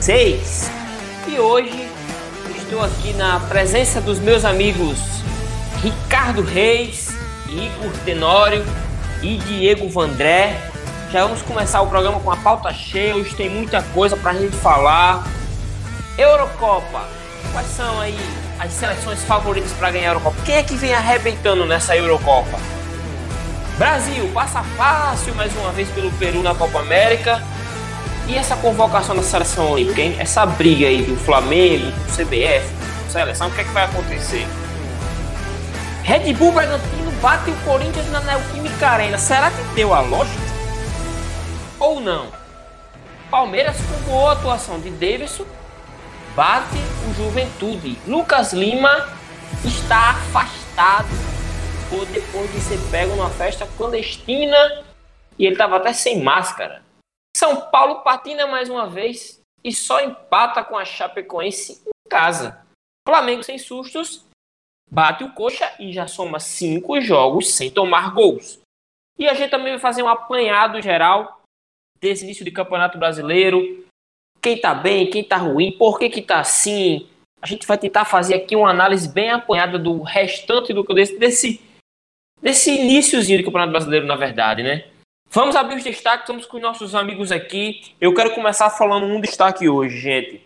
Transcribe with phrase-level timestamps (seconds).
[0.00, 0.70] 6.
[1.28, 1.88] E hoje
[2.56, 4.98] estou aqui na presença dos meus amigos
[5.82, 7.08] Ricardo Reis,
[7.48, 8.64] Igor Tenório
[9.22, 10.58] e Diego Vandré.
[11.12, 14.56] Já vamos começar o programa com a pauta cheia, hoje tem muita coisa pra gente
[14.56, 15.26] falar.
[16.16, 17.06] Eurocopa,
[17.52, 18.18] quais são aí
[18.58, 20.36] as seleções favoritas para ganhar a Eurocopa?
[20.46, 22.58] Quem é que vem arrebentando nessa Eurocopa?
[23.76, 27.42] Brasil, passa fácil mais uma vez pelo Peru na Copa América.
[28.30, 30.14] E essa convocação da seleção olímpica, hein?
[30.16, 32.64] Essa briga aí do Flamengo, do CBF,
[33.02, 34.46] com seleção, o que é que vai acontecer?
[36.04, 39.18] Red Bull Bragantino bate o Corinthians na Neoquímica Arena.
[39.18, 40.40] Será que deu a lógica?
[41.80, 42.28] Ou não?
[43.32, 45.44] Palmeiras com boa atuação de Davidson
[46.36, 47.98] bate o Juventude.
[48.06, 49.08] Lucas Lima
[49.64, 51.08] está afastado
[52.12, 54.84] depois de ser pego numa festa clandestina
[55.36, 56.88] e ele estava até sem máscara.
[57.36, 62.64] São Paulo patina mais uma vez e só empata com a Chapecoense em casa.
[63.06, 64.26] Flamengo sem sustos
[64.90, 68.60] bate o coxa e já soma cinco jogos sem tomar gols.
[69.16, 71.42] E a gente também vai fazer um apanhado geral
[72.00, 73.86] desse início de campeonato brasileiro,
[74.40, 77.06] quem tá bem, quem tá ruim, por que que tá assim.
[77.40, 81.60] A gente vai tentar fazer aqui uma análise bem apanhada do restante do desse, desse,
[82.40, 84.89] desse iníciozinho do Campeonato Brasileiro, na verdade, né?
[85.32, 87.94] Vamos abrir os destaques, estamos com os nossos amigos aqui.
[88.00, 90.42] Eu quero começar falando um destaque hoje, gente.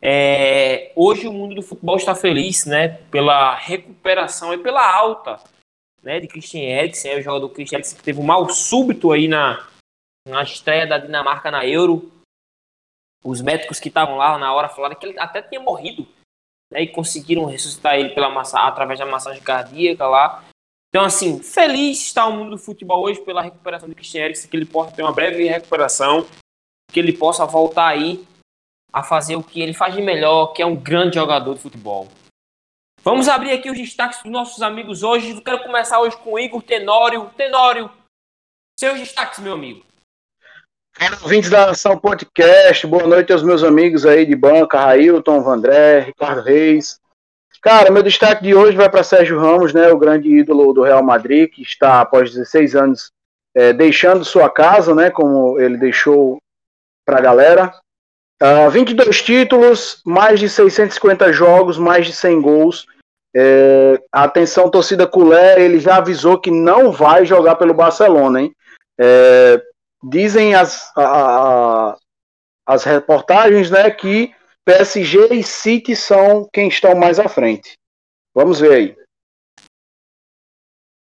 [0.00, 2.88] É, hoje o mundo do futebol está feliz, né?
[3.10, 5.38] Pela recuperação e pela alta
[6.02, 9.68] né, de Christian Eriksen, o jogador Christian Eriksen que teve um mal súbito aí na,
[10.26, 12.10] na estreia da Dinamarca na Euro.
[13.22, 16.08] Os médicos que estavam lá na hora falaram que ele até tinha morrido.
[16.72, 20.42] Né, e conseguiram ressuscitar ele pela massa, através da massagem cardíaca lá.
[20.94, 24.56] Então, assim, feliz está o mundo do futebol hoje pela recuperação de Christian Eriksen, que
[24.56, 26.24] ele possa ter uma breve recuperação,
[26.92, 28.24] que ele possa voltar aí
[28.92, 32.06] a fazer o que ele faz de melhor, que é um grande jogador de futebol.
[33.02, 35.32] Vamos abrir aqui os destaques dos nossos amigos hoje.
[35.32, 37.28] Eu quero começar hoje com o Igor Tenório.
[37.36, 37.90] Tenório,
[38.78, 39.84] seus destaques, meu amigo.
[40.96, 46.02] Fala, ouvintes da Ação Podcast, boa noite aos meus amigos aí de banca, Railton, Vandré,
[46.02, 47.00] Ricardo Reis.
[47.64, 51.02] Cara, meu destaque de hoje vai para Sérgio Ramos, né, o grande ídolo do Real
[51.02, 53.10] Madrid, que está após 16 anos
[53.54, 56.36] é, deixando sua casa, né, como ele deixou
[57.06, 57.74] para a galera.
[58.42, 62.86] Uh, 22 títulos, mais de 650 jogos, mais de 100 gols.
[63.34, 68.54] É, atenção, torcida culé, ele já avisou que não vai jogar pelo Barcelona, hein?
[69.00, 69.62] É,
[70.02, 71.96] dizem as, a, a,
[72.66, 74.34] as reportagens né, que
[74.66, 77.74] PSG e City são quem estão mais à frente.
[78.34, 78.96] Vamos ver aí.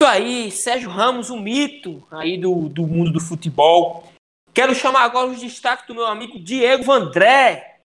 [0.02, 4.12] Isso aí, Sérgio Ramos, um mito aí do, do mundo do futebol.
[4.54, 7.80] Quero chamar agora os destaques do meu amigo Diego Vandré.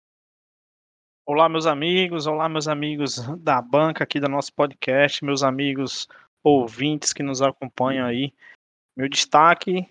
[1.28, 6.08] Olá, meus amigos, olá, meus amigos da banca aqui do nosso podcast, meus amigos
[6.42, 8.32] ouvintes que nos acompanham aí.
[8.96, 9.86] Meu destaque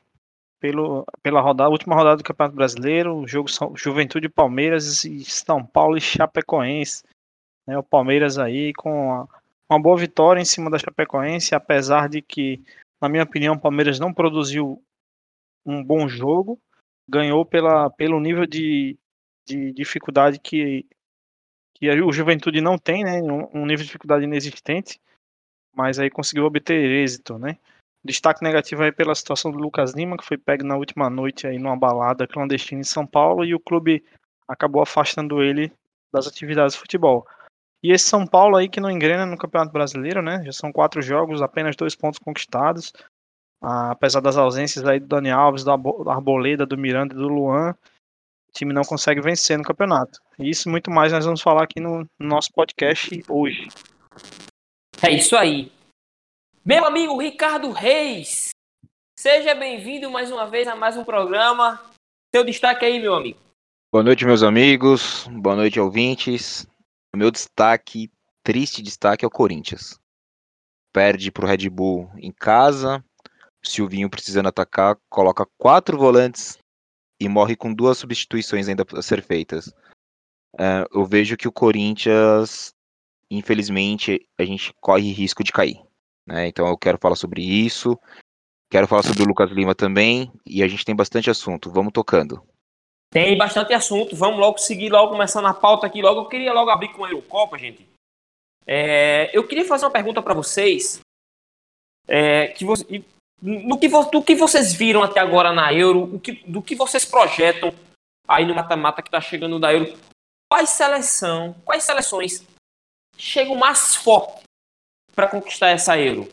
[0.66, 5.64] pelo, pela rodada, última rodada do Campeonato Brasileiro, o jogo são Juventude Palmeiras e São
[5.64, 7.04] Paulo e Chapecoense.
[7.68, 9.30] Né, o Palmeiras aí com uma,
[9.70, 12.64] uma boa vitória em cima da Chapecoense, apesar de que,
[13.00, 14.82] na minha opinião, o Palmeiras não produziu
[15.64, 16.60] um bom jogo,
[17.08, 18.98] ganhou pela, pelo nível de,
[19.48, 20.84] de dificuldade que,
[21.76, 25.00] que o Juventude não tem, né, um, um nível de dificuldade inexistente,
[25.76, 27.56] mas aí conseguiu obter êxito, né.
[28.06, 31.58] Destaque negativo aí pela situação do Lucas Lima, que foi pego na última noite aí
[31.58, 34.04] numa balada clandestina em São Paulo e o clube
[34.48, 35.74] acabou afastando ele
[36.14, 37.26] das atividades de futebol.
[37.84, 40.44] E esse São Paulo aí que não engrena no Campeonato Brasileiro, né?
[40.46, 42.94] Já são quatro jogos, apenas dois pontos conquistados.
[43.60, 47.72] Ah, apesar das ausências aí do Dani Alves, do Arboleda, do Miranda e do Luan,
[47.72, 50.20] o time não consegue vencer no campeonato.
[50.38, 53.68] E isso muito mais nós vamos falar aqui no, no nosso podcast hoje.
[55.02, 55.72] É isso aí.
[56.68, 58.50] Meu amigo Ricardo Reis,
[59.16, 61.80] seja bem-vindo mais uma vez a mais um programa.
[62.34, 63.40] Seu destaque aí, meu amigo.
[63.94, 65.28] Boa noite, meus amigos.
[65.28, 66.66] Boa noite, ouvintes.
[67.14, 68.10] O meu destaque,
[68.42, 70.00] triste destaque, é o Corinthians.
[70.92, 73.06] Perde para o Red Bull em casa.
[73.64, 76.58] Silvinho precisando atacar, coloca quatro volantes
[77.22, 79.72] e morre com duas substituições ainda a ser feitas.
[80.58, 82.74] É, eu vejo que o Corinthians,
[83.30, 85.86] infelizmente, a gente corre risco de cair.
[86.26, 86.48] Né?
[86.48, 88.00] Então eu quero falar sobre isso.
[88.70, 90.32] Quero falar sobre o Lucas Lima também.
[90.46, 91.72] E a gente tem bastante assunto.
[91.72, 92.44] Vamos tocando.
[93.12, 94.16] Tem bastante assunto.
[94.16, 96.02] Vamos logo seguir, logo começando a pauta aqui.
[96.02, 97.88] Logo eu queria logo abrir com a Eurocopa, gente.
[98.66, 101.00] É, eu queria fazer uma pergunta para vocês.
[102.08, 103.04] É, que você,
[103.42, 107.74] no que, do que vocês viram até agora na Euro, que, do que vocês projetam
[108.28, 109.98] aí no mata-mata que está chegando da Euro,
[110.52, 112.44] quais seleção, quais seleções
[113.18, 114.45] chegam mais forte
[115.16, 116.30] para conquistar essa Euro?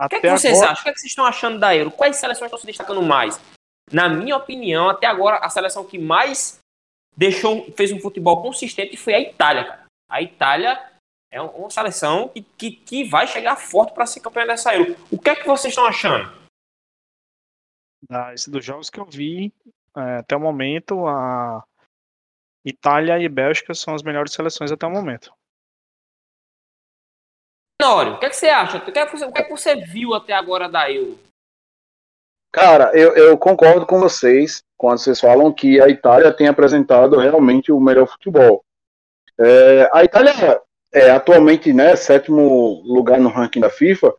[0.00, 0.72] o que, é que vocês agora...
[0.72, 0.80] acham?
[0.80, 1.90] O que, é que vocês estão achando da Euro?
[1.90, 3.40] Quais seleções estão se destacando mais?
[3.90, 6.60] Na minha opinião, até agora, a seleção que mais
[7.16, 9.86] deixou, fez um futebol consistente foi a Itália, cara.
[10.10, 10.90] A Itália
[11.30, 14.96] é uma seleção que, que, que vai chegar forte para ser campeã dessa Euro.
[15.10, 16.32] O que é que vocês estão achando?
[18.08, 19.52] Das, dos jogos que eu vi,
[19.96, 21.62] é, até o momento, a
[22.64, 25.32] Itália e Bélgica são as melhores seleções até o momento.
[27.80, 28.78] Nório, o que, é que você acha?
[28.78, 31.18] O que, é que você, o que, é que você viu até agora da Euro?
[32.50, 37.70] Cara, eu, eu, concordo com vocês quando vocês falam que a Itália tem apresentado realmente
[37.70, 38.64] o melhor futebol.
[39.38, 40.60] É, a Itália
[40.92, 44.12] é atualmente né, sétimo lugar no ranking da FIFA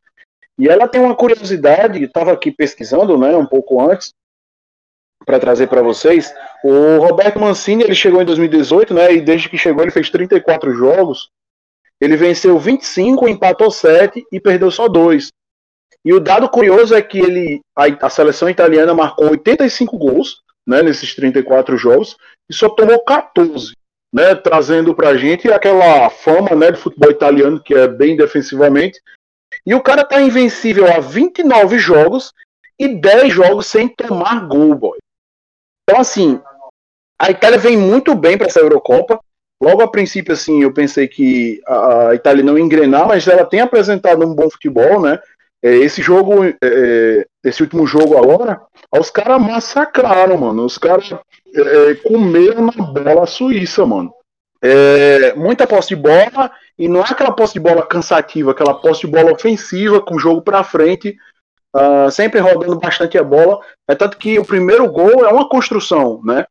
[0.58, 4.14] e ela tem uma curiosidade, estava aqui pesquisando né, um pouco antes
[5.26, 6.34] para trazer para vocês.
[6.64, 10.72] O Roberto Mancini ele chegou em 2018 né, e desde que chegou ele fez 34
[10.72, 11.30] jogos.
[12.02, 15.30] Ele venceu 25, empatou 7 e perdeu só 2.
[16.06, 20.82] E o dado curioso é que ele, a, a seleção italiana marcou 85 gols né,
[20.82, 22.16] nesses 34 jogos
[22.50, 23.74] e só tomou 14,
[24.14, 29.02] né, trazendo para a gente aquela fama né, do futebol italiano que é bem defensivamente.
[29.66, 32.34] E o cara tá invencível há 29 jogos
[32.80, 34.98] e 10 jogos sem tomar gol, boy.
[35.84, 36.42] Então, assim,
[37.20, 39.20] a Itália vem muito bem para essa Eurocopa.
[39.62, 43.60] Logo a princípio, assim, eu pensei que a Itália não ia engrenar, mas ela tem
[43.60, 45.20] apresentado um bom futebol, né?
[45.62, 48.62] É, esse jogo, é, é, esse último jogo agora,
[48.98, 50.64] os caras massacraram, mano.
[50.64, 54.14] Os caras é, comeram na bola suíça, mano.
[54.62, 59.02] É, muita posse de bola, e não é aquela posse de bola cansativa, aquela posse
[59.02, 61.18] de bola ofensiva, com o jogo pra frente,
[61.76, 63.60] uh, sempre rodando bastante a bola.
[63.88, 66.46] É tanto que o primeiro gol é uma construção, né?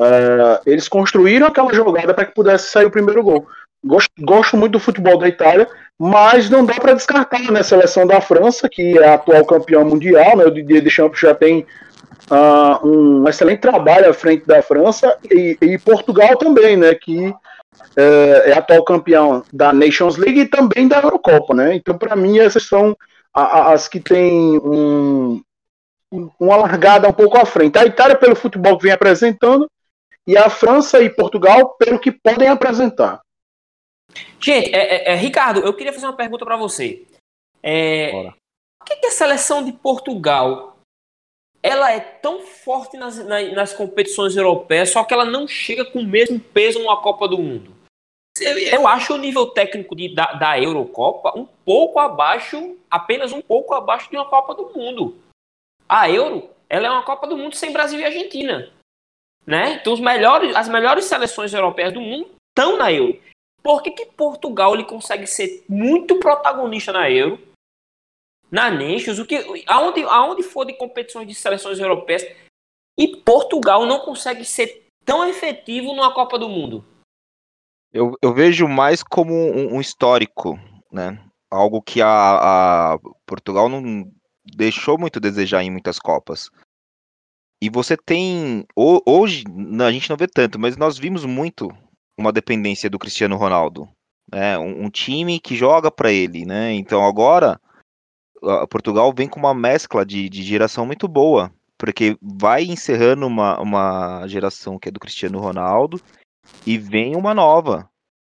[0.00, 3.46] Uh, eles construíram aquela jogada para que pudesse sair o primeiro gol.
[3.84, 5.68] Gosto, gosto muito do futebol da Itália,
[5.98, 9.84] mas não dá para descartar né, a seleção da França, que é a atual campeã
[9.84, 11.66] mundial, né, o Didier Deschamps já tem
[12.30, 17.36] uh, um excelente trabalho à frente da França, e, e Portugal também, né, que uh,
[18.46, 22.66] é atual campeão da Nations League e também da Eurocopa, né, então para mim essas
[22.66, 22.96] são
[23.34, 25.42] as que têm um,
[26.38, 27.78] uma largada um pouco à frente.
[27.78, 29.70] A Itália pelo futebol que vem apresentando,
[30.26, 33.20] e a França e Portugal pelo que podem apresentar.
[34.40, 37.06] Gente, é, é, é, Ricardo, eu queria fazer uma pergunta para você.
[37.62, 38.30] É,
[38.78, 40.78] por que, que, a seleção de Portugal
[41.62, 46.00] ela é tão forte nas, nas, nas, competições europeias, só que ela não chega com
[46.00, 47.76] o mesmo peso numa Copa do Mundo?
[48.40, 53.74] Eu acho o nível técnico de, da, da Eurocopa um pouco abaixo, apenas um pouco
[53.74, 55.18] abaixo de uma Copa do Mundo.
[55.86, 58.72] A Euro, ela é uma Copa do Mundo sem Brasil e Argentina.
[59.50, 59.74] Né?
[59.80, 63.20] Então os melhores, as melhores seleções europeias do mundo estão na Euro.
[63.60, 67.36] Por que, que Portugal ele consegue ser muito protagonista na Euro,
[68.48, 72.24] na Nations, o que, aonde, aonde for de competições de seleções europeias,
[72.96, 76.84] e Portugal não consegue ser tão efetivo numa Copa do Mundo?
[77.92, 80.60] Eu, eu vejo mais como um, um histórico,
[80.92, 81.20] né?
[81.50, 84.08] Algo que a, a Portugal não
[84.44, 86.48] deixou muito a desejar em muitas Copas.
[87.62, 88.64] E você tem.
[88.74, 89.44] Hoje,
[89.86, 91.68] a gente não vê tanto, mas nós vimos muito
[92.18, 93.88] uma dependência do Cristiano Ronaldo.
[94.32, 94.58] Né?
[94.58, 96.72] Um, um time que joga para ele, né?
[96.72, 97.60] Então agora
[98.68, 104.26] Portugal vem com uma mescla de, de geração muito boa, porque vai encerrando uma, uma
[104.26, 106.00] geração que é do Cristiano Ronaldo
[106.66, 107.88] e vem uma nova,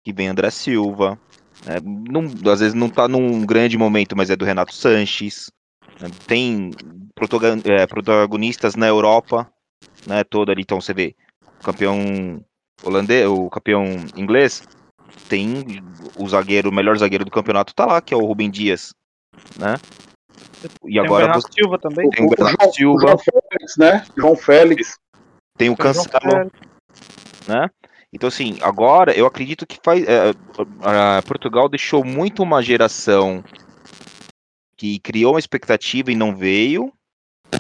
[0.05, 1.19] que vem André Silva.
[1.65, 1.77] Né?
[1.83, 5.51] Não, às vezes não está num grande momento, mas é do Renato Sanches.
[6.01, 6.09] Né?
[6.27, 6.71] Tem
[7.17, 9.51] protagonistas na Europa,
[10.07, 10.23] né?
[10.23, 11.17] Toda ali, então você vê
[11.63, 12.45] campeão
[12.83, 14.63] holandês, o campeão inglês,
[15.29, 15.83] tem
[16.17, 18.95] o zagueiro, o melhor zagueiro do campeonato tá lá, que é o Rubem Dias,
[19.59, 19.77] né?
[20.85, 21.53] E tem agora o Bernardo você...
[21.53, 22.11] Silva também.
[22.11, 23.01] Tem o, Bernardo João, Silva.
[23.01, 24.07] João Félix, né?
[24.17, 24.99] João Félix.
[25.57, 26.51] Tem o Cancelo,
[27.49, 27.71] né?
[28.13, 30.33] Então, assim, agora eu acredito que faz, é,
[31.27, 33.43] Portugal deixou muito uma geração
[34.77, 36.93] que criou uma expectativa e não veio,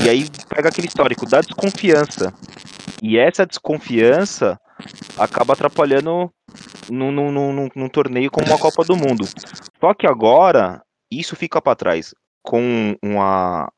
[0.05, 2.33] e aí pega aquele histórico da desconfiança.
[3.03, 4.59] E essa desconfiança
[5.19, 6.31] acaba atrapalhando
[6.91, 9.25] num, num, num, num torneio como uma Copa do Mundo.
[9.81, 12.15] Só que agora isso fica para trás.
[12.43, 13.71] Com uma,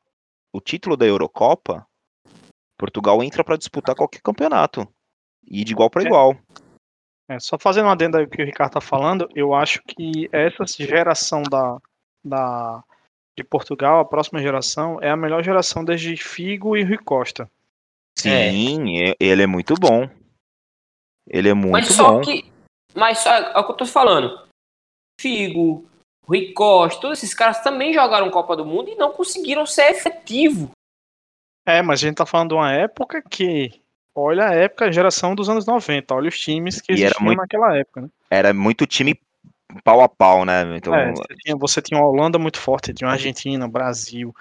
[0.52, 1.86] o título da Eurocopa,
[2.78, 4.86] Portugal entra para disputar qualquer campeonato.
[5.46, 6.06] E de igual para é.
[6.06, 6.36] igual.
[7.30, 10.64] É, só fazendo uma adenda aí que o Ricardo tá falando, eu acho que essa
[10.66, 11.78] geração da,
[12.24, 12.82] da
[13.38, 17.50] de Portugal, a próxima geração, é a melhor geração desde Figo e Rui Costa.
[18.18, 19.14] Sim, é.
[19.18, 20.08] ele é muito bom.
[21.26, 22.20] Ele é muito mas só bom.
[22.20, 22.50] Que,
[22.94, 24.46] mas só é o que eu tô falando.
[25.20, 25.88] Figo,
[26.26, 30.70] Rui Costa, todos esses caras também jogaram Copa do Mundo e não conseguiram ser efetivo.
[31.66, 33.80] É, mas a gente tá falando de uma época que.
[34.14, 36.12] Olha a época, a geração dos anos 90.
[36.12, 38.08] Olha os times que E existiam muito- naquela época, né?
[38.28, 39.14] Era muito time
[39.84, 40.76] pau a pau, né?
[40.76, 44.34] Então, É, você, tinha, você tinha uma Holanda muito forte, tinha uma Argentina, Brasil,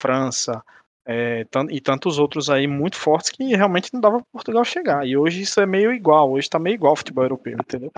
[0.00, 0.62] França,
[1.06, 5.06] é, e tantos outros aí muito fortes que realmente não dava pra Portugal chegar.
[5.06, 7.92] E hoje isso é meio igual, hoje tá meio igual ao futebol europeu, entendeu?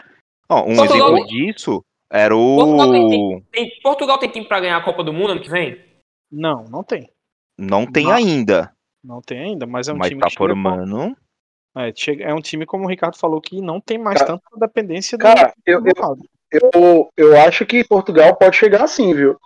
[0.49, 3.43] ó, um Portugal- exemplo disso era Portugal o.
[3.51, 5.83] Tem- Portugal tem time pra ganhar a Copa do Mundo ano que vem?
[6.31, 7.11] Não, não tem.
[7.59, 8.13] Não tem Não.
[8.13, 8.73] ainda,
[9.03, 11.17] Não tem ainda, mas é um mas time tá que formando.
[11.77, 14.67] é, chega- é um time, como o Ricardo falou, que não tem mais Cara- tanta
[14.67, 15.93] dependência do, Cara, eu, eu.
[16.75, 19.37] Eu, eu acho que Portugal pode chegar assim, viu?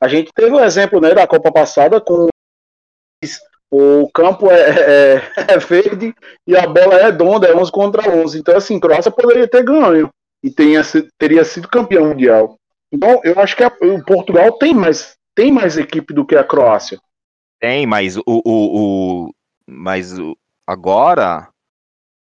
[0.00, 2.28] A gente teve o exemplo né, da Copa passada com
[3.70, 5.22] o campo é, é-
[5.54, 6.14] é verde
[6.46, 8.38] e a bola é redonda, é 11 contra 11.
[8.38, 10.10] Então, assim, Croácia poderia ter ganho
[10.42, 10.50] e
[10.84, 12.56] si- teria sido campeão mundial.
[12.92, 16.44] Então, eu acho que a- o Portugal tem mais, tem mais equipe do que a
[16.44, 16.98] Croácia.
[17.58, 19.30] Tem, mas o, o, o-
[19.66, 21.48] mas o- agora,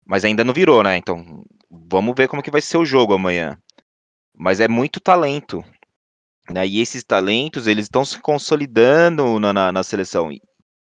[0.06, 0.96] mas ainda não virou, né?
[0.98, 3.58] Então, vamos ver como que vai ser o jogo amanhã.
[4.42, 5.64] Mas é muito talento,
[6.50, 6.66] né?
[6.68, 10.32] E esses talentos, eles estão se consolidando na, na, na seleção.
[10.32, 10.42] E-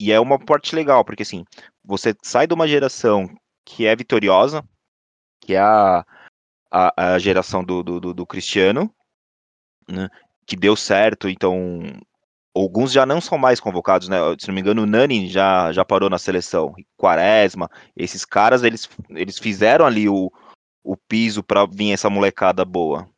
[0.10, 1.44] é uma parte legal, porque assim,
[1.84, 3.30] você sai de uma geração
[3.66, 4.64] que é vitoriosa,
[5.42, 6.06] que é a,
[6.72, 8.90] a, a geração do, do, do- do Cristiano,
[9.90, 10.08] né?
[10.48, 11.82] Que deu certo, então
[12.56, 14.18] alguns já não são mais convocados, né?
[14.40, 16.74] Se não me engano, o Nani já, já parou na seleção.
[16.98, 20.32] Quaresma, esses caras, eles, eles fizeram ali o,
[20.84, 23.10] o piso para vir essa molecada boa.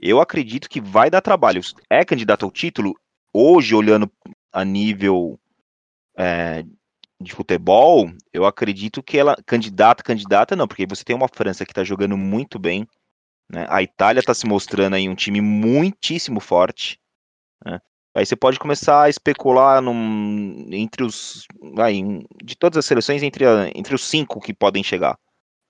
[0.00, 1.60] Eu acredito que vai dar trabalho.
[1.90, 2.94] É candidato ao título?
[3.32, 4.10] Hoje, olhando
[4.52, 5.38] a nível
[6.16, 6.64] é,
[7.20, 11.72] de futebol, eu acredito que ela, candidata, candidata não, porque você tem uma França que
[11.72, 12.86] está jogando muito bem,
[13.50, 13.66] né?
[13.68, 16.98] A Itália está se mostrando aí um time muitíssimo forte,
[17.64, 17.80] né?
[18.14, 21.46] Aí você pode começar a especular num- entre os.
[21.90, 25.16] Em- de todas as seleções, entre, a- entre os cinco que podem chegar.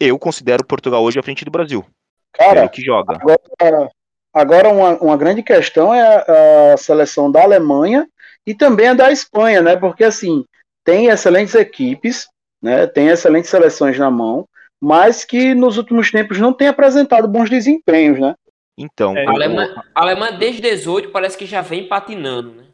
[0.01, 1.85] Eu considero Portugal hoje à frente do Brasil.
[2.33, 3.17] Cara, pelo que joga.
[3.21, 3.91] Agora,
[4.39, 6.25] agora uma, uma grande questão é
[6.73, 8.09] a seleção da Alemanha
[8.47, 9.77] e também a da Espanha, né?
[9.77, 10.45] Porque assim,
[10.85, 12.27] tem excelentes equipes,
[12.63, 12.87] né?
[12.87, 14.47] Tem excelentes seleções na mão,
[14.81, 18.35] mas que nos últimos tempos não tem apresentado bons desempenhos, né?
[18.77, 22.65] Então, É, A Alemanha, a Alemanha desde 18 parece que já vem patinando, né?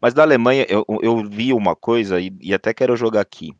[0.00, 3.52] mas da Alemanha eu, eu vi uma coisa e, e até quero jogar aqui.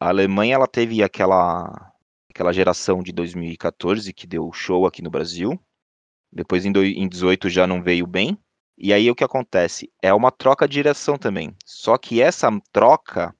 [0.00, 1.92] A Alemanha ela teve aquela
[2.30, 5.58] aquela geração de 2014 que deu show aqui no Brasil.
[6.34, 8.36] Depois em, doi- em 18 já não veio bem.
[8.76, 9.88] E aí o que acontece?
[10.02, 11.54] É uma troca de direção também.
[11.64, 13.32] Só que essa troca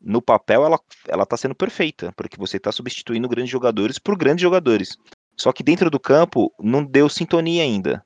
[0.00, 0.78] no papel ela
[1.08, 4.96] ela tá sendo perfeita, porque você está substituindo grandes jogadores por grandes jogadores.
[5.36, 8.04] Só que dentro do campo não deu sintonia ainda.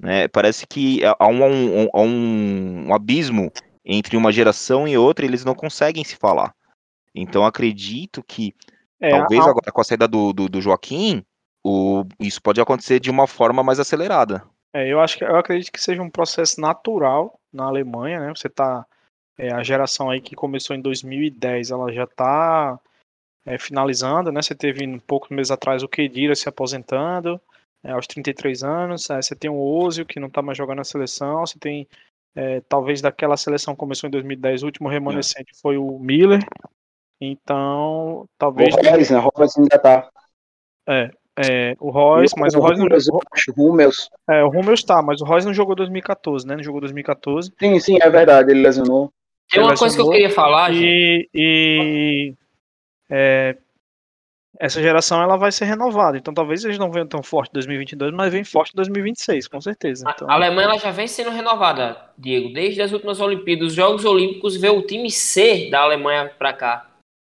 [0.00, 0.28] Né?
[0.28, 3.52] Parece que há um, um- um- um abismo
[3.84, 6.54] entre uma geração e outra, e eles não conseguem se falar.
[7.14, 8.54] Então acredito que
[9.00, 11.22] É, talvez a- agora com a saída do, do, do Joaquim,
[11.64, 14.44] o, isso pode acontecer de uma forma mais acelerada.
[14.74, 18.32] É, eu acho que eu acredito que seja um processo natural na Alemanha, né?
[18.34, 18.86] Você tá
[19.38, 22.78] é, a geração aí que começou em 2010, ela já tá
[23.44, 24.40] é, finalizando, né?
[24.40, 27.40] Você teve um poucos meses atrás o Kedira se aposentando
[27.84, 29.10] é, aos 33 anos.
[29.10, 31.40] Aí você tem o Ozil que não tá mais jogando na seleção.
[31.40, 31.86] Você tem
[32.34, 36.40] é, talvez daquela seleção que começou em 2010, o último remanescente foi o Miller.
[37.20, 39.18] Então, talvez O Royce, né?
[39.18, 40.10] O Royce ainda tá.
[40.88, 41.10] é,
[41.80, 44.10] o Royce, mas o Royce não, acho, Hummels.
[44.28, 46.56] é, o Hummels tá, mas o Royce não jogou 2014, né?
[46.56, 47.52] Não jogou 2014.
[47.58, 49.10] Sim, sim, é verdade, ele lesionou.
[49.50, 50.84] Tem uma Ela coisa que eu queria falar, gente.
[50.84, 52.34] E, e,
[53.10, 53.56] é,
[54.58, 56.16] essa geração ela vai ser renovada.
[56.16, 59.60] Então talvez eles não venham tão forte em 2022, mas vem forte em 2026, com
[59.60, 60.04] certeza.
[60.08, 63.68] Então, A Alemanha ela já vem sendo renovada, Diego, desde as últimas Olimpíadas.
[63.68, 66.90] Os Jogos Olímpicos veio o time C da Alemanha pra cá,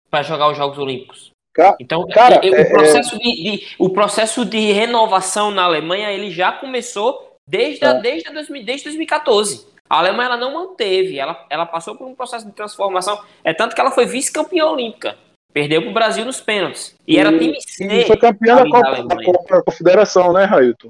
[0.09, 1.30] pra jogar os Jogos Olímpicos.
[1.53, 5.63] Ca- Então, cara, e- e- é- o, processo de, de- o processo de renovação na
[5.63, 7.99] Alemanha ele já começou desde, a- É.
[8.01, 9.67] desde, a 2000 desde 2014.
[9.89, 13.19] A Alemanha ela não manteve, ela, ela passou por um processo de transformação.
[13.43, 15.17] É tanto que ela foi vice-campeã olímpica.
[15.53, 16.95] Perdeu pro Brasil nos pênaltis.
[17.05, 17.83] E, era time C.
[17.85, 19.23] E foi campeão da Copa, da.
[19.25, 20.89] Copa da Confederação, né, Railton?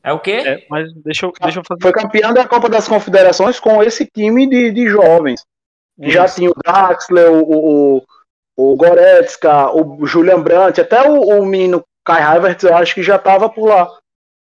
[0.00, 0.42] É o quê?
[0.46, 1.80] é, mas deixa eu, deixa eu fazer.
[1.82, 5.44] Foi campeão da Copa das Confederações com esse time de, de jovens.
[5.98, 7.40] Já tinha o Draxler, o,
[7.96, 8.02] o,
[8.56, 13.18] o Goretzka, o Julian Brandt, até o, o menino Kai Havertz, eu acho que já
[13.18, 13.88] tava por lá.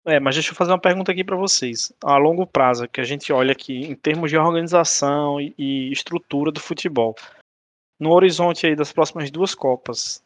[0.05, 1.93] É, mas deixa eu fazer uma pergunta aqui para vocês.
[2.05, 6.53] A longo prazo, que a gente olha aqui em termos de organização e, e estrutura
[6.53, 7.15] do futebol,
[7.99, 10.23] no horizonte aí das próximas duas Copas,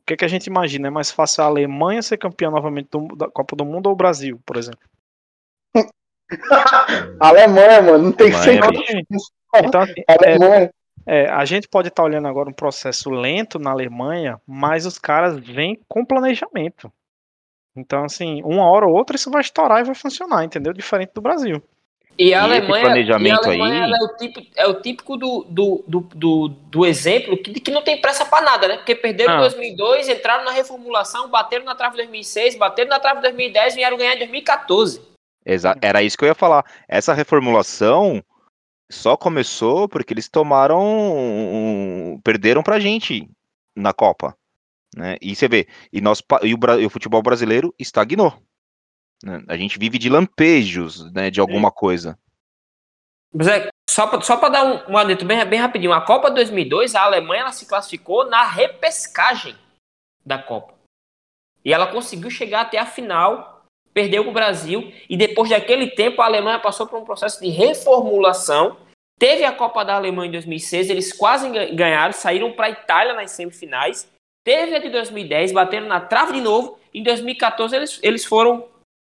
[0.00, 0.88] o que, é que a gente imagina?
[0.88, 3.96] É mais fácil a Alemanha ser campeã novamente do, da Copa do Mundo ou o
[3.96, 4.80] Brasil, por exemplo?
[7.20, 8.58] Alemanha, mano, não tem sem
[9.54, 10.70] Então, assim, é,
[11.06, 14.98] é, a gente pode estar tá olhando agora um processo lento na Alemanha, mas os
[14.98, 16.92] caras vêm com planejamento.
[17.76, 20.72] Então, assim, uma hora ou outra isso vai estourar e vai funcionar, entendeu?
[20.72, 21.62] Diferente do Brasil.
[22.18, 23.92] E a Alemanha, planejamento e a Alemanha aí...
[23.92, 27.82] é, o típico, é o típico do, do, do, do, do exemplo que, que não
[27.82, 28.76] tem pressa para nada, né?
[28.76, 30.12] Porque perderam em 2002, ah.
[30.12, 33.96] entraram na reformulação, bateram na trave em 2006, bateram na trave em 2010 e vieram
[33.96, 35.00] ganhar em 2014.
[35.44, 36.64] Exato, era isso que eu ia falar.
[36.86, 38.22] Essa reformulação
[38.92, 40.80] só começou porque eles tomaram.
[40.80, 43.28] Um, perderam pra gente
[43.74, 44.36] na Copa.
[44.94, 45.16] Né?
[45.20, 48.34] E você vê, e, nós, e, o, e o futebol brasileiro estagnou.
[49.24, 49.42] Né?
[49.48, 51.74] A gente vive de lampejos né, de alguma Sim.
[51.74, 52.18] coisa.
[53.32, 56.94] Mas é, só para só dar um, um adentro bem, bem rapidinho, a Copa 2002,
[56.94, 59.56] a Alemanha ela se classificou na repescagem
[60.24, 60.74] da Copa.
[61.64, 66.20] E ela conseguiu chegar até a final, perdeu para o Brasil, e depois daquele tempo
[66.20, 68.76] a Alemanha passou por um processo de reformulação.
[69.22, 73.30] Teve a Copa da Alemanha em 2006, eles quase ganharam, saíram para a Itália nas
[73.30, 74.10] semifinais.
[74.44, 76.76] Teve a de 2010, bateram na trave de novo.
[76.92, 78.66] Em 2014 eles, eles foram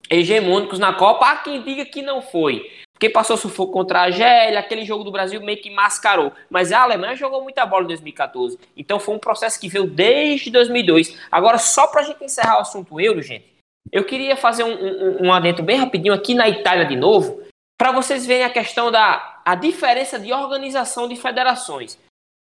[0.10, 1.26] hegemônicos na Copa.
[1.26, 2.72] Há quem diga que não foi.
[2.94, 6.32] Porque passou sufoco contra a Argélia, aquele jogo do Brasil meio que mascarou.
[6.50, 8.58] Mas a Alemanha jogou muita bola em 2014.
[8.78, 11.20] Então foi um processo que veio desde 2002.
[11.30, 13.54] Agora, só para a gente encerrar o assunto euro, gente,
[13.92, 17.46] eu queria fazer um, um, um adentro bem rapidinho aqui na Itália de novo,
[17.78, 21.98] para vocês verem a questão da a diferença de organização de federações.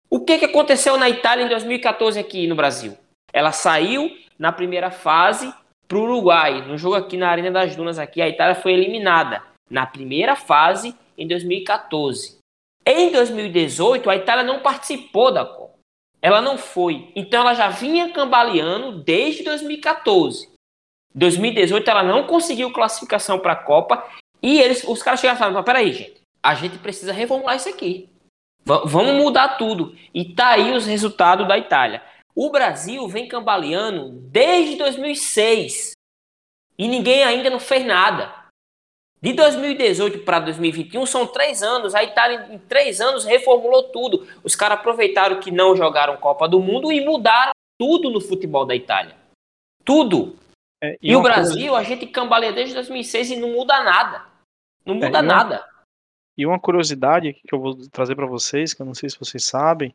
[0.07, 2.95] O que, que aconteceu na Itália em 2014 aqui no Brasil?
[3.33, 5.51] Ela saiu na primeira fase
[5.87, 6.61] para o Uruguai.
[6.67, 10.95] No jogo aqui na Arena das Dunas, aqui, a Itália foi eliminada na primeira fase
[11.17, 12.37] em 2014.
[12.85, 15.79] Em 2018, a Itália não participou da Copa.
[16.21, 17.11] Ela não foi.
[17.15, 20.51] Então ela já vinha cambaleando desde 2014.
[21.15, 24.07] 2018 ela não conseguiu classificação para a Copa
[24.39, 28.09] e eles, os caras chegaram e falaram: peraí, gente, a gente precisa reformular isso aqui.
[28.65, 29.95] V vamos mudar tudo.
[30.13, 32.03] E tá aí os resultados da Itália.
[32.35, 35.93] O Brasil vem cambaleando desde 2006
[36.77, 38.41] e ninguém ainda não fez nada.
[39.21, 41.93] De 2018 para 2021 são três anos.
[41.93, 44.27] A Itália, em três anos, reformulou tudo.
[44.43, 48.75] Os caras aproveitaram que não jogaram Copa do Mundo e mudaram tudo no futebol da
[48.75, 49.15] Itália.
[49.85, 50.35] Tudo.
[50.83, 51.77] É, e, e o Brasil, coisa...
[51.77, 54.25] a gente cambaleia desde 2006 e não muda nada.
[54.83, 55.70] Não muda é, nada.
[56.37, 59.43] E uma curiosidade que eu vou trazer para vocês, que eu não sei se vocês
[59.43, 59.93] sabem,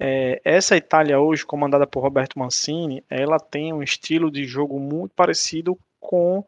[0.00, 5.12] é, essa Itália hoje, comandada por Roberto Mancini, ela tem um estilo de jogo muito
[5.14, 6.44] parecido com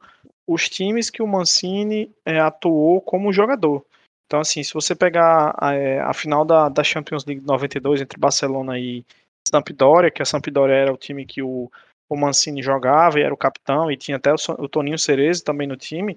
[0.46, 3.84] os times que o Mancini é, atuou como jogador.
[4.26, 8.18] Então, assim, se você pegar a, é, a final da, da, Champions League 92 entre
[8.18, 9.04] Barcelona e
[9.48, 11.68] Sampdoria, que a Sampdoria era o time que o,
[12.08, 15.66] o Mancini jogava e era o capitão, e tinha até o, o Toninho Cerezo também
[15.66, 16.16] no time,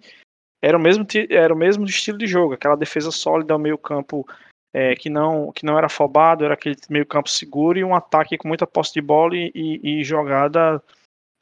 [0.64, 4.26] era o mesmo, era o mesmo estilo de jogo, aquela defesa sólida ao meio campo
[4.74, 8.38] é, que, não, que não era afobado, era aquele meio campo seguro e um ataque
[8.38, 10.82] com muita posse de bola e, e, e jogada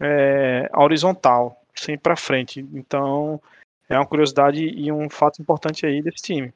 [0.02, 2.66] é, horizontal, sempre para frente.
[2.74, 3.40] Então,
[3.88, 6.52] é uma curiosidade e um fato importante aí desse time.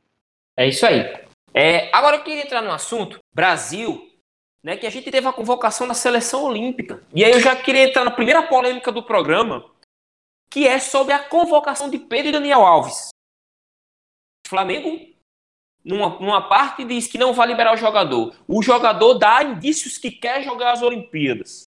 [0.58, 1.01] É isso aí.
[1.54, 4.12] É, agora eu queria entrar no assunto Brasil,
[4.63, 7.04] né, que a gente teve a convocação da seleção olímpica.
[7.13, 9.63] E aí eu já queria entrar na primeira polêmica do programa,
[10.56, 13.10] que é sobre a convocação de Pedro e Daniel Alves.
[14.46, 15.06] O Flamengo,
[15.84, 18.34] numa, numa parte, diz que não vai liberar o jogador.
[18.48, 21.63] O jogador dá indícios que quer jogar as Olimpíadas.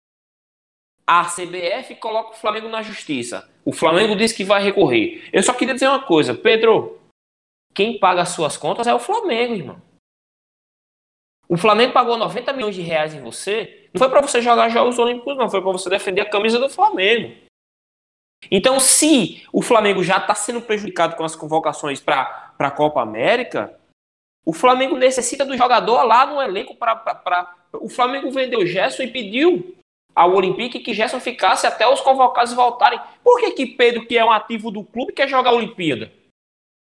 [1.07, 3.46] A CBF coloca o Flamengo na justiça.
[3.62, 5.29] O Flamengo diz que vai recorrer.
[5.35, 6.98] Eu só queria dizer uma coisa, Pedro.
[7.74, 9.83] Quem paga as suas contas é o Flamengo, irmão.
[11.46, 13.90] O Flamengo pagou 90 milhões de reais em você.
[13.92, 15.51] Não foi para você jogar Jogos Olímpicos, não.
[15.51, 17.47] Foi para você defender a camisa do Flamengo.
[18.51, 23.79] Então, se o Flamengo já está sendo prejudicado com as convocações para a Copa América,
[24.44, 27.55] o Flamengo necessita do jogador lá no elenco para.
[27.72, 29.77] O Flamengo vendeu Gerson e pediu
[30.14, 33.01] ao Olympique que Gerson ficasse até os convocados voltarem.
[33.22, 36.11] Por que, que Pedro, que é um ativo do clube, quer jogar a Olimpíada?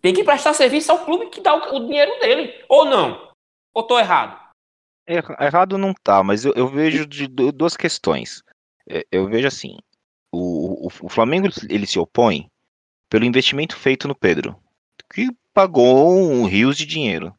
[0.01, 2.53] Tem que prestar serviço ao clube que dá o, o dinheiro dele.
[2.69, 3.31] Ou não?
[3.73, 4.39] Ou estou errado?
[5.07, 8.43] Errado não tá, mas eu, eu vejo de duas questões.
[8.87, 9.77] É, eu vejo assim,
[10.87, 12.49] o, Flamengo ele se opõe
[13.09, 14.55] pelo investimento feito no Pedro,
[15.13, 17.33] que pagou um rios de dinheiro.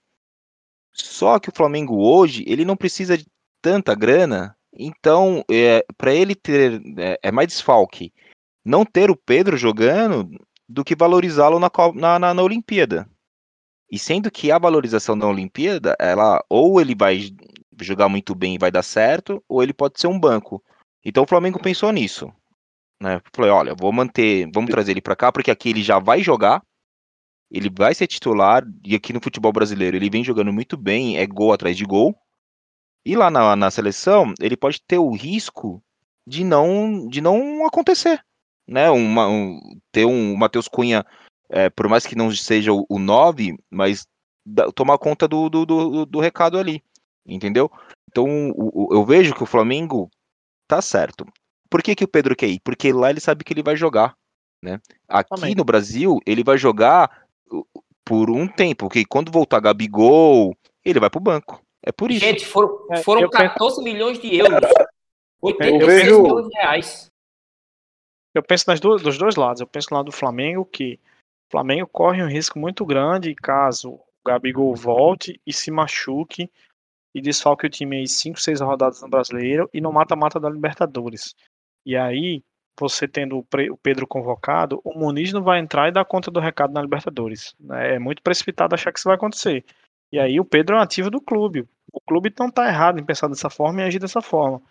[0.93, 3.27] Só que o Flamengo hoje ele não precisa de
[3.63, 8.13] tanta grana, então é, para ele ter é, é, mais desfalque
[8.65, 10.29] não ter o Pedro jogando
[10.69, 13.09] do que valorizá-lo na, na, na, na Olimpíada.
[13.91, 17.31] E sendo que a valorização da Olimpíada, ela ou ele vai
[17.81, 20.63] jogar muito bem e vai dar certo, ou ele pode ser um banco.
[21.05, 22.33] Então o Flamengo pensou nisso.
[23.03, 23.21] Né?
[23.35, 26.63] Falei, olha, vou manter, vamos trazer ele para cá, porque aqui ele já vai jogar,
[27.51, 31.27] ele vai ser titular, e aqui no futebol brasileiro ele vem jogando muito bem, é
[31.27, 32.15] gol atrás de gol.
[33.05, 35.83] E lá na, na seleção, ele pode ter o risco
[36.27, 38.23] de não, de não acontecer.
[38.69, 38.91] Né?
[38.91, 39.59] Uma, um,
[39.91, 41.05] ter um Matheus Cunha
[41.51, 44.07] é, por mais que não seja o 9, mas
[44.47, 46.83] da, tomar conta do, do, do, do, recado ali,
[47.27, 47.71] entendeu?
[48.09, 50.09] Então o, o, eu vejo que o Flamengo
[50.69, 51.27] tá certo.
[51.71, 52.61] Por que, que o Pedro quer ir?
[52.61, 54.17] Porque lá ele sabe que ele vai jogar,
[54.63, 54.81] né?
[55.09, 55.55] Aqui Também.
[55.55, 57.27] no Brasil ele vai jogar
[58.05, 61.63] por um tempo, porque quando voltar Gabigol, ele vai pro banco.
[61.83, 62.21] É por isso.
[62.25, 63.83] Gente, foram, é, foram 14 penso...
[63.83, 64.69] milhões de euros.
[65.41, 66.23] 86 vejo...
[66.23, 67.07] milhões de reais.
[68.35, 69.61] Eu penso nas do, dos dois lados.
[69.61, 70.95] Eu penso no lado do Flamengo que
[71.49, 76.51] o Flamengo corre um risco muito grande caso o Gabigol volte e se machuque
[77.15, 81.35] e desfalque o time aí 5, 6 rodadas no Brasileiro e no mata-mata da Libertadores.
[81.85, 82.43] E aí,
[82.79, 86.73] você tendo o Pedro convocado, o Muniz não vai entrar e dar conta do recado
[86.73, 87.55] na Libertadores.
[87.71, 89.65] É muito precipitado achar que isso vai acontecer.
[90.13, 91.69] E aí o Pedro é um ativo do clube.
[91.93, 94.63] O clube não está errado em pensar dessa forma e agir dessa forma.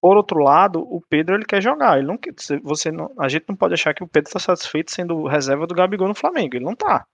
[0.00, 1.98] Por outro lado, o Pedro ele quer jogar.
[1.98, 2.18] Ele não,
[2.62, 5.74] você não, a gente não pode achar que o Pedro está satisfeito sendo reserva do
[5.74, 6.56] Gabigol no Flamengo.
[6.56, 7.04] Ele não tá.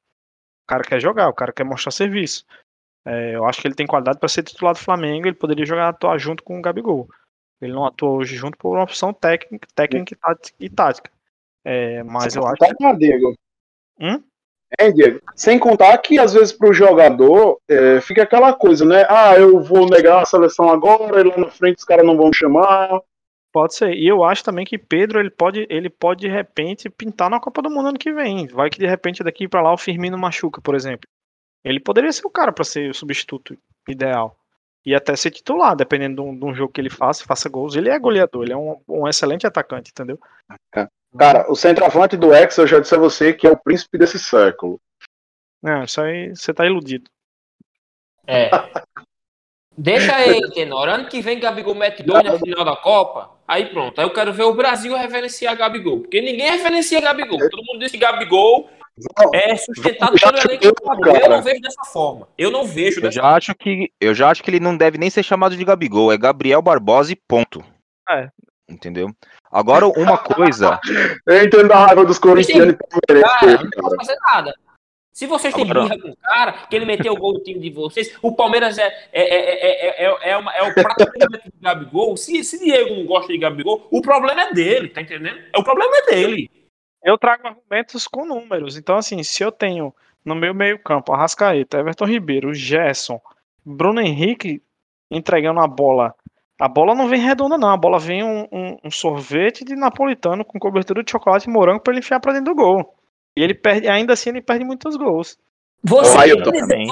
[0.64, 2.44] O cara quer jogar, o cara quer mostrar serviço.
[3.07, 5.26] É, eu acho que ele tem qualidade para ser titular do Flamengo.
[5.26, 7.09] Ele poderia jogar junto com o Gabigol.
[7.64, 10.16] Ele não atua hoje junto por uma opção técnica, técnica
[10.61, 11.11] e tática.
[11.64, 12.57] É, mas Você eu acho.
[12.57, 13.35] Tá, Diego?
[13.98, 14.22] Hum?
[14.79, 15.20] É, Diego.
[15.35, 19.07] Sem contar que às vezes para o jogador é, fica aquela coisa, né?
[19.09, 22.33] Ah, eu vou negar a seleção agora, e lá na frente os caras não vão
[22.33, 23.00] chamar.
[23.53, 23.94] Pode ser.
[23.94, 27.62] E eu acho também que Pedro ele pode, ele pode de repente pintar na Copa
[27.62, 28.48] do Mundo ano que vem.
[28.48, 31.09] Vai que de repente daqui para lá o Firmino machuca, por exemplo.
[31.64, 33.57] Ele poderia ser o cara para ser o substituto
[33.88, 34.37] ideal.
[34.85, 37.75] E até ser titular, dependendo de um, de um, jogo que ele faça, faça gols.
[37.75, 40.18] Ele é goleador, ele é um, um excelente atacante, entendeu?
[40.77, 40.87] É.
[41.16, 44.18] Cara, o centroavante do Ex, eu já disse a você que é o príncipe desse
[44.18, 44.81] século.
[45.62, 47.11] Não, isso aí você tá iludido.
[48.27, 48.51] É.
[49.77, 50.88] Deixa aí, Tenor.
[50.88, 53.31] Ano que vem Gabigol mete dois na final da Copa.
[53.47, 53.99] Aí pronto.
[53.99, 56.01] Aí eu quero ver o Brasil reverenciar Gabigol.
[56.01, 57.38] Porque ninguém reverencia Gabigol.
[57.38, 58.68] Todo mundo diz que Gabigol
[59.33, 61.09] é sustentado pelo elenco do.
[61.09, 62.28] Eu não vejo dessa forma.
[62.38, 64.98] Eu não vejo dessa eu já acho que Eu já acho que ele não deve
[64.98, 66.12] nem ser chamado de Gabigol.
[66.12, 67.64] É Gabriel Barbosa e ponto.
[68.09, 68.28] É.
[68.68, 69.11] Entendeu?
[69.50, 70.80] Agora, uma coisa.
[71.26, 74.54] Eu entendo a raiva dos corintianos e Cara, não posso fazer nada.
[75.12, 77.70] Se vocês têm birra com o cara, que ele meteu o gol do time de
[77.70, 82.16] vocês, o Palmeiras é, é, é, é, é, uma, é o prato do Gabigol.
[82.16, 85.38] Se, se Diego não gosta de Gabigol, o problema é dele, tá entendendo?
[85.57, 86.50] O problema é dele.
[87.05, 88.77] Eu trago argumentos com números.
[88.77, 93.21] Então, assim, se eu tenho no meu meio-campo Arrascaeta, Everton Ribeiro, Gerson,
[93.64, 94.62] Bruno Henrique
[95.11, 96.14] entregando a bola
[96.59, 97.71] a bola não vem redonda, não.
[97.71, 101.81] A bola vem um, um, um sorvete de napolitano com cobertura de chocolate e morango
[101.81, 102.95] para ele enfiar para dentro do gol.
[103.37, 105.37] E ele perde, ainda assim, ele perde muitos gols.
[105.83, 106.87] Você, oh, tá dizendo,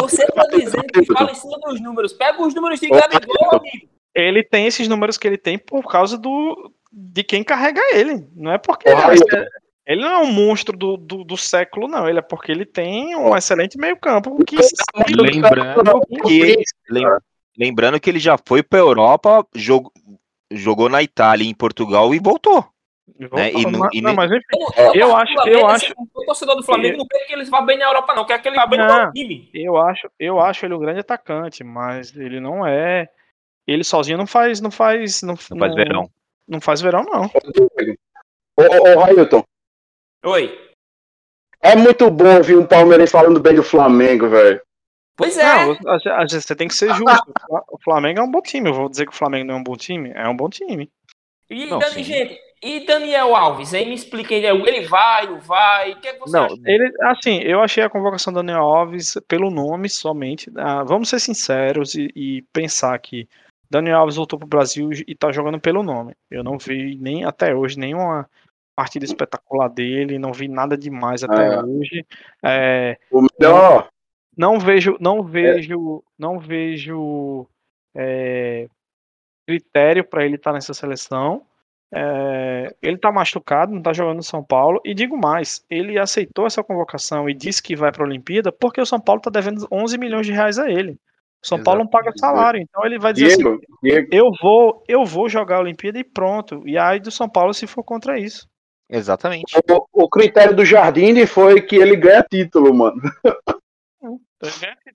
[0.00, 2.12] você tá dizendo que fala em cima dos números.
[2.12, 3.88] Pega os números de Gabigol, amigo.
[4.14, 8.26] Ele tem esses números que ele tem por causa do de quem carrega ele.
[8.36, 9.54] Não é porque oh,
[9.86, 12.08] ele não é um monstro do, do, do, século, não.
[12.08, 14.42] Ele é porque ele tem um excelente meio-campo.
[14.44, 14.56] Que...
[15.06, 16.64] Lembrando que,
[17.58, 19.88] Lembrando que ele já foi para Europa, jog,
[20.50, 22.64] jogou na Itália e em Portugal e voltou.
[23.18, 23.52] Né?
[23.52, 24.44] E não, e não, mas enfim,
[24.76, 25.94] eu, eu acho, eu acho.
[26.14, 28.24] O torcedor do Flamengo não quer que ele vá bem na Europa, não.
[28.24, 29.50] Quer que ele vá bem no time.
[29.52, 33.08] Eu acho, eu acho ele um grande atacante, mas ele não é.
[33.66, 36.10] Ele sozinho não faz, não faz, não, não faz verão.
[36.46, 37.24] Não faz verão, não.
[38.56, 39.42] Ô, ô, ô Railton.
[40.24, 40.58] Oi.
[41.60, 44.60] É muito bom ouvir um palmeirense falando bem do Flamengo, velho.
[45.16, 45.66] Pois é.
[45.66, 45.76] Não,
[46.28, 47.32] você tem que ser justo.
[47.70, 48.68] o Flamengo é um bom time.
[48.68, 50.12] Eu vou dizer que o Flamengo não é um bom time.
[50.14, 50.90] É um bom time.
[51.48, 53.74] E, não, Dani, gente, e Daniel Alves?
[53.74, 55.92] Aí me expliquei, ele vai, não vai?
[55.92, 56.56] O que, é que você não, acha?
[56.64, 60.50] Ele, assim, eu achei a convocação do Daniel Alves pelo nome somente.
[60.56, 63.28] Ah, vamos ser sinceros e, e, pensar que
[63.70, 66.14] Daniel Alves voltou para o Brasil e está jogando pelo nome.
[66.30, 68.28] Eu não vi nem até hoje nenhuma
[68.74, 71.62] partida espetacular dele, não vi nada demais até é.
[71.62, 72.06] hoje.
[72.42, 73.88] É, o melhor,
[74.36, 76.10] não vejo, não vejo, é.
[76.18, 77.46] não vejo
[77.94, 78.68] é,
[79.46, 81.42] critério para ele estar tá nessa seleção.
[81.96, 84.80] É, ele está machucado, não está jogando no São Paulo.
[84.84, 88.80] E digo mais, ele aceitou essa convocação e disse que vai para a Olimpíada porque
[88.80, 90.98] o São Paulo está devendo 11 milhões de reais a ele.
[91.44, 91.64] O São Exato.
[91.64, 94.08] Paulo não paga salário, então ele vai dizer Diego, assim: Diego.
[94.10, 96.62] eu vou, eu vou jogar a Olimpíada e pronto.
[96.64, 98.48] E aí do São Paulo se for contra isso.
[98.88, 99.54] Exatamente.
[99.70, 103.00] O, o critério do Jardim foi que ele ganha título, mano.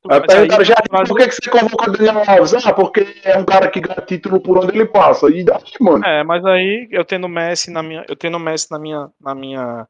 [0.10, 2.54] Aí perguntaram, Jardim, por que, que você convocou o Daniel Alves?
[2.66, 5.30] Ah, porque é um cara que ganha título por onde ele passa.
[5.30, 6.04] E daí, mano.
[6.04, 9.88] É, mas aí eu tendo Messi na minha, eu tendo Messi na minha, na minha,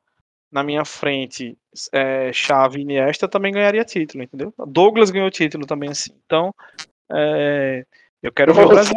[0.51, 1.57] na minha frente,
[1.91, 4.53] é, Chave e Iniesta também ganharia título, entendeu?
[4.67, 6.11] Douglas ganhou título também assim.
[6.25, 6.53] Então,
[7.11, 7.85] é,
[8.21, 8.95] eu quero ver o Brasil.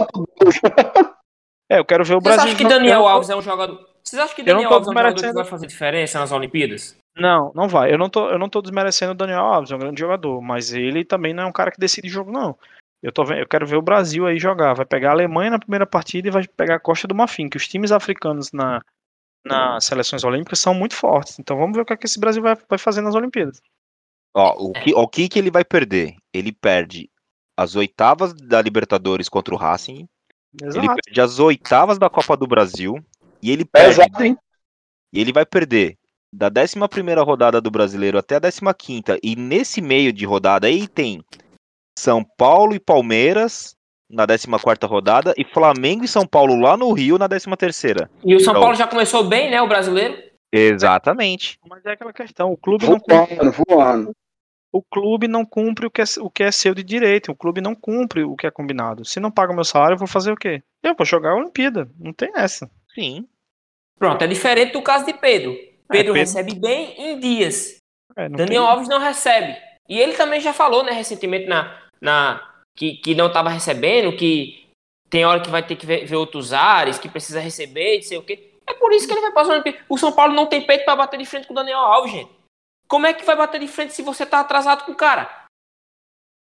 [1.69, 2.53] É, eu quero ver o Vocês Brasil.
[2.53, 3.89] acham que Daniel Alves é um jogador.
[4.05, 6.99] Vocês acham que Eu Daniel Alves é um jogador que vai fazer diferença nas Olimpíadas?
[7.17, 7.93] Não, não vai.
[7.93, 10.73] Eu não tô, eu não tô desmerecendo o Daniel Alves, é um grande jogador, mas
[10.73, 12.59] ele também não é um cara que decide jogo, não.
[13.03, 14.75] Eu, tô vendo, eu quero ver o Brasil aí jogar.
[14.75, 17.57] Vai pegar a Alemanha na primeira partida e vai pegar a Costa do Marfim, que
[17.57, 18.81] os times africanos na,
[19.45, 21.39] nas seleções olímpicas são muito fortes.
[21.39, 23.61] Então vamos ver o que, é que esse Brasil vai, vai fazer nas Olimpíadas.
[24.35, 26.17] Ó, o que, o que que ele vai perder?
[26.33, 27.11] Ele perde
[27.57, 30.09] as oitavas da Libertadores contra o Racing,
[30.61, 30.95] ele Exato.
[31.05, 33.05] perde as oitavas da Copa do Brasil
[33.43, 34.37] e ele É perde, exato, hein?
[35.13, 35.99] e ele vai perder
[36.33, 40.67] da 11 primeira rodada do Brasileiro até a 15 quinta e nesse meio de rodada
[40.67, 41.23] aí tem
[41.99, 43.77] São Paulo e Palmeiras
[44.13, 48.11] na 14 quarta rodada e Flamengo e São Paulo lá no Rio na 13 terceira.
[48.25, 49.61] E o São Então- Paulo já começou bem, né?
[49.63, 50.23] O brasileiro.
[50.53, 51.59] Exatamente.
[51.69, 54.11] Mas é aquela questão, o clube não cumpre, Voando, voando.
[54.73, 57.61] o clube não cumpre o que, é, o que é seu de direito, o clube
[57.63, 59.05] não cumpre o que é combinado.
[59.05, 60.63] Se não paga o meu salário, eu vou fazer o quê?
[60.83, 62.71] Eu vou jogar a Olimpíada, não tem essa.
[62.95, 63.27] Sim.
[63.99, 65.53] Pronto, é diferente do caso de Pedro.
[65.53, 67.77] Pedro Pedro- recebe bem em dias.
[68.17, 69.57] É, não Daniel tem- Alves não recebe.
[69.89, 74.69] E ele também já falou, né, recentemente, na, na, que, que não estava recebendo, que
[75.11, 78.19] tem hora que vai ter que ver, ver outros ares, que precisa receber, não sei
[78.19, 78.51] o quê.
[78.67, 80.97] É por isso que ele vai passar no O São Paulo não tem peito para
[80.97, 82.31] bater de frente com o Daniel Alves, gente.
[82.89, 85.47] Como é que vai bater de frente se você tá atrasado com o cara?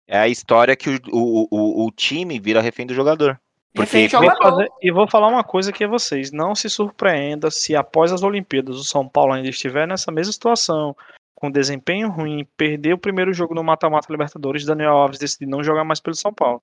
[0.07, 3.39] É a história que o, o, o, o time vira refém do jogador.
[3.73, 4.41] Porque Refém jogador.
[4.41, 6.31] fazer- e vou falar uma coisa aqui a vocês.
[6.31, 10.95] Não se surpreenda se após as Olimpíadas o São Paulo ainda estiver nessa mesma situação,
[11.39, 15.83] com desempenho ruim, perder o primeiro jogo no mata-mata Libertadores, Daniel Alves decidir não jogar
[15.83, 16.61] mais pelo São Paulo.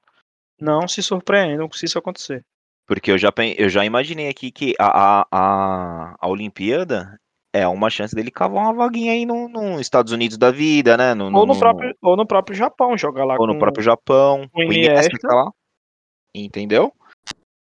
[0.61, 2.45] Não se surpreendam se isso acontecer.
[2.87, 4.87] Porque eu já, eu já imaginei aqui que a,
[5.23, 7.19] a, a, a Olimpíada
[7.53, 11.15] é uma chance dele cavar uma vaguinha aí no, no Estados Unidos da vida, né?
[11.15, 14.49] No, Ou no próprio, ou no próprio Japão, jogar lá ou no próprio Japão.
[14.55, 15.29] O Iniesta Iniesta.
[15.29, 15.51] tá lá.
[16.35, 16.93] Entendeu?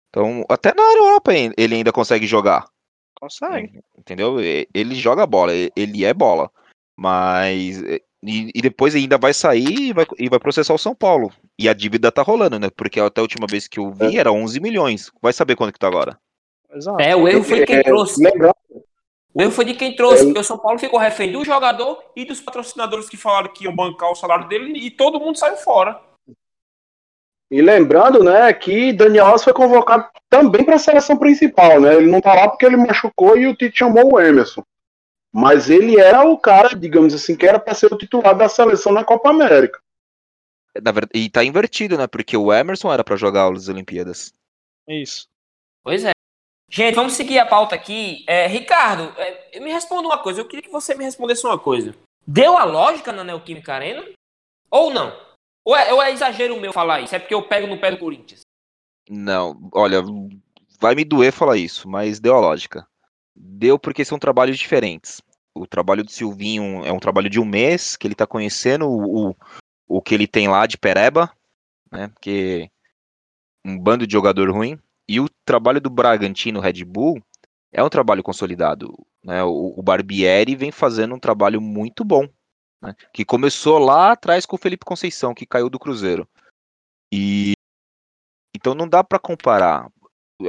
[0.09, 2.67] Então, até na Europa ele ainda consegue jogar.
[3.19, 3.81] Consegue.
[3.97, 4.41] Entendeu?
[4.41, 6.49] E- Ele joga bola, ele é bola.
[6.97, 7.81] Mas.
[8.23, 11.31] e, e depois ainda vai sair e vai, e vai processar o São Paulo.
[11.57, 12.69] E a dívida tá rolando, né?
[12.75, 15.11] Porque até a última vez que eu vi era 11 milhões.
[15.21, 16.17] Vai saber quanto que tá agora.
[16.73, 17.01] Exato.
[17.01, 18.23] É, o erro foi de quem É, trouxe.
[18.23, 18.55] lembrando,
[19.33, 22.25] O erro foi de quem trouxe, porque o São Paulo ficou refém do jogador e
[22.25, 25.99] dos patrocinadores que falaram que iam bancar o salário dele e todo mundo saiu fora.
[27.49, 31.95] e lembrando, né, que Daniel Alves foi convocado também para a seleção principal, né?
[31.95, 34.63] Ele não tá lá porque ele machucou e o Tite chamou o Emerson.
[35.33, 38.91] Mas ele era o cara, digamos assim, que era para ser o titular da seleção
[38.91, 39.79] na Copa América.
[40.81, 42.07] Na verdade, e tá invertido, né?
[42.07, 44.33] Porque o Emerson era pra jogar as Olimpíadas.
[44.87, 45.27] Isso.
[45.83, 46.11] Pois é.
[46.69, 48.23] Gente, vamos seguir a pauta aqui.
[48.27, 50.39] É, Ricardo, é, me responda uma coisa.
[50.39, 51.93] Eu queria que você me respondesse uma coisa.
[52.25, 54.05] Deu a lógica na Neoquímica Arena?
[54.69, 55.13] Ou não?
[55.65, 57.15] Ou é, ou é exagero meu falar isso?
[57.15, 58.41] É porque eu pego no pé do Corinthians.
[59.09, 60.01] Não, olha,
[60.79, 62.87] vai me doer falar isso, mas deu a lógica.
[63.35, 65.21] Deu porque são trabalhos diferentes.
[65.53, 69.29] O trabalho do Silvinho é um trabalho de um mês, que ele tá conhecendo o,
[69.29, 69.35] o,
[69.87, 71.31] o que ele tem lá de Pereba,
[71.91, 72.07] né?
[72.07, 72.69] Porque
[73.65, 74.79] um bando de jogador ruim.
[75.07, 77.21] E o trabalho do Bragantino Red Bull
[77.71, 78.93] é um trabalho consolidado.
[79.23, 79.43] Né?
[79.43, 82.27] O, o Barbieri vem fazendo um trabalho muito bom.
[82.81, 82.95] né?
[83.13, 86.27] Que começou lá atrás com o Felipe Conceição, que caiu do Cruzeiro.
[87.13, 87.53] E
[88.55, 89.89] então não dá para comparar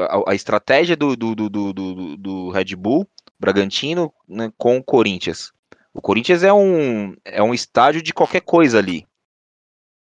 [0.00, 5.52] a, a estratégia do, do, do, do, do- Red Bull Bragantino né, com o Corinthians.
[5.92, 9.06] O Corinthians é um, é um estádio de qualquer coisa ali.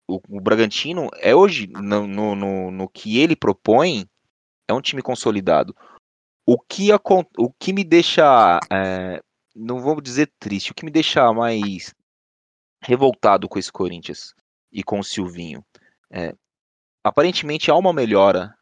[0.07, 4.05] O, o Bragantino é hoje, no, no, no, que ele propõe,
[4.67, 5.75] é um time consolidado.
[6.45, 9.21] O que, acon- o que me deixa, é,
[9.55, 11.93] não vou dizer triste, o que me deixa mais
[12.81, 14.33] revoltado com esse Corinthians
[14.71, 15.63] e com o Silvinho.
[16.09, 16.33] É,
[17.03, 18.56] aparentemente há uma melhora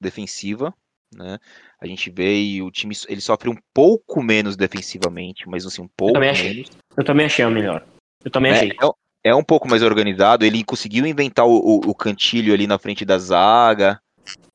[0.00, 0.74] defensiva,
[1.14, 1.38] né?
[1.80, 5.88] A gente vê e o time ele sofre um pouco menos defensivamente, mas assim um
[5.88, 6.54] pouco também achei.
[6.54, 6.70] menos.
[6.96, 7.86] Eu também achei a melhor.
[8.24, 10.44] Eu também É, é, é um pouco mais organizado.
[10.44, 14.00] Ele conseguiu inventar o, o, o cantilho ali na frente da zaga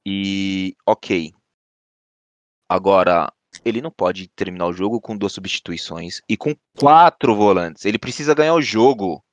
[0.05, 1.33] e ok.
[2.69, 3.31] Agora
[3.63, 7.85] ele não pode terminar o jogo com duas substituições e com quatro volantes.
[7.85, 9.23] Ele precisa ganhar o jogo.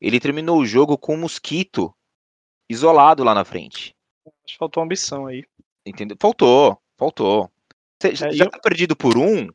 [0.00, 1.94] Ele terminou o jogo com um mosquito
[2.68, 3.94] isolado lá na frente.
[4.58, 5.44] Faltou ambição aí.
[5.84, 6.16] Entendeu?
[6.20, 7.50] Faltou, faltou.
[8.00, 9.48] Você já É, já eu- tá perdido por um,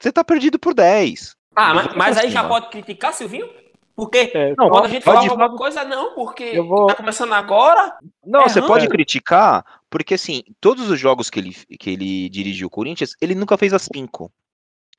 [0.00, 1.36] você tá perdido por 10.
[1.54, 2.48] Ah, mas, mas aí já cima.
[2.48, 3.48] pode criticar, Silvinho?
[3.96, 7.32] Porque É, Não, quando a gente fala alguma coisa, não, porque Eu vou- tá começando
[7.32, 7.98] agora.
[8.24, 12.68] Não, É você pode criticar, porque assim, todos os jogos que ele, que ele dirigiu
[12.68, 14.30] o Corinthians, ele nunca fez as cinco.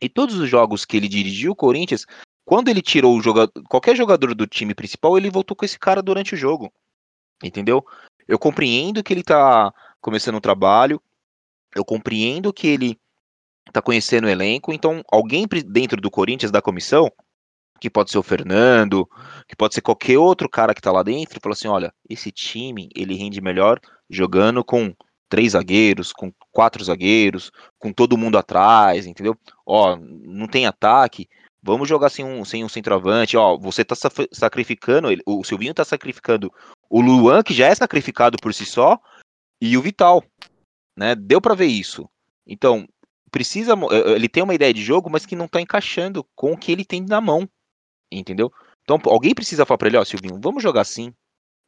[0.02, 2.06] E todos os jogos que ele dirigiu o Corinthians,
[2.44, 6.02] quando ele tirou o jogador, qualquer jogador do time principal, ele voltou com esse cara
[6.02, 6.70] durante o jogo.
[7.42, 7.86] Entendeu?
[8.30, 11.02] Eu compreendo que ele tá começando o trabalho,
[11.76, 12.96] eu compreendo que ele
[13.74, 17.12] tá conhecendo o elenco, então alguém dentro do Corinthians, da comissão,
[17.82, 19.10] que pode ser o Fernando,
[19.48, 22.88] que pode ser qualquer outro cara que tá lá dentro, fala assim, olha, esse time,
[22.96, 24.94] ele rende melhor jogando com
[25.28, 29.36] três zagueiros, com quatro zagueiros, com todo mundo atrás, entendeu?
[29.66, 31.28] Ó, não tem ataque,
[31.64, 33.96] vamos jogar sem um, sem um centroavante, ó, você tá
[34.32, 36.52] sacrificando, ele- o Silvinho tá sacrificando
[36.90, 39.00] o Luan, que já é sacrificado por si só,
[39.62, 40.24] e o Vital,
[40.98, 41.16] né?
[41.16, 42.10] Deu pra ver isso.
[42.48, 42.88] Então,
[43.32, 46.58] precisa, eh, ele tem uma ideia de jogo, mas que não tá encaixando com o
[46.58, 47.48] que ele tem na mão,
[48.12, 48.52] entendeu?
[48.84, 51.14] Então, alguém precisa falar pra ele, ó, Silvinho, vamos jogar assim,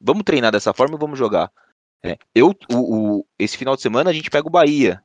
[0.01, 1.51] vamos treinar dessa forma e vamos jogar.
[2.03, 5.03] É, eu, o, o- esse final de semana a gente pega o Bahia,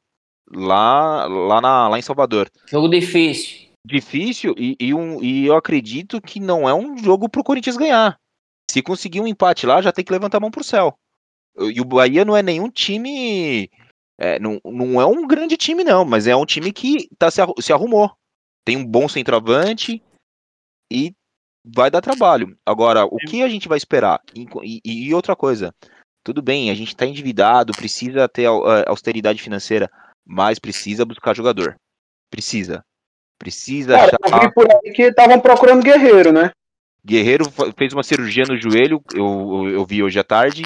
[0.50, 2.50] lá, lá, na, lá em Salvador.
[2.66, 3.68] Jogo difícil.
[3.86, 8.18] Difícil e, e, um, e eu acredito que não é um jogo pro Corinthians ganhar.
[8.70, 10.98] Se conseguir um empate lá, já tem que levantar a mão pro céu.
[11.58, 13.70] E o Bahia não é nenhum time.
[14.18, 17.40] é, não, não é um grande time, não, mas é um time que tá, se,
[17.60, 18.10] se arrumou.
[18.64, 20.02] Tem um bom centroavante
[20.92, 21.14] e
[21.64, 22.56] vai dar trabalho.
[22.64, 24.20] Agora, o que a gente vai esperar?
[24.34, 25.74] E, e outra coisa,
[26.24, 29.90] tudo bem, a gente tá endividado, precisa ter eh, austeridade financeira,
[30.24, 31.76] mas precisa buscar jogador.
[32.30, 32.84] Precisa.
[33.38, 34.48] Precisa Cara, eu achar.
[34.48, 36.50] vi por aí que estavam procurando guerreiro, né?
[37.06, 37.44] Guerreiro
[37.78, 39.24] fez uma cirurgia no joelho, eu,
[39.64, 40.64] eu, eu vi hoje à tarde.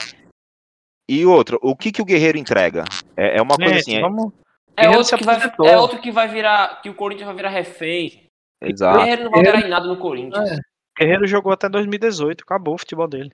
[1.06, 2.84] E outra, o que, que o Guerreiro entrega?
[3.14, 4.32] É, é uma coisa Gente, assim, é- vamos...
[4.76, 6.80] É outro, que vai, é outro que vai virar.
[6.80, 8.26] Que o Corinthians vai virar refém.
[8.62, 8.98] O exato.
[8.98, 10.58] Guerreiro não vai alterar em nada no Corinthians.
[10.98, 13.30] Guerreiro jogou até 2018, acabou o futebol dele.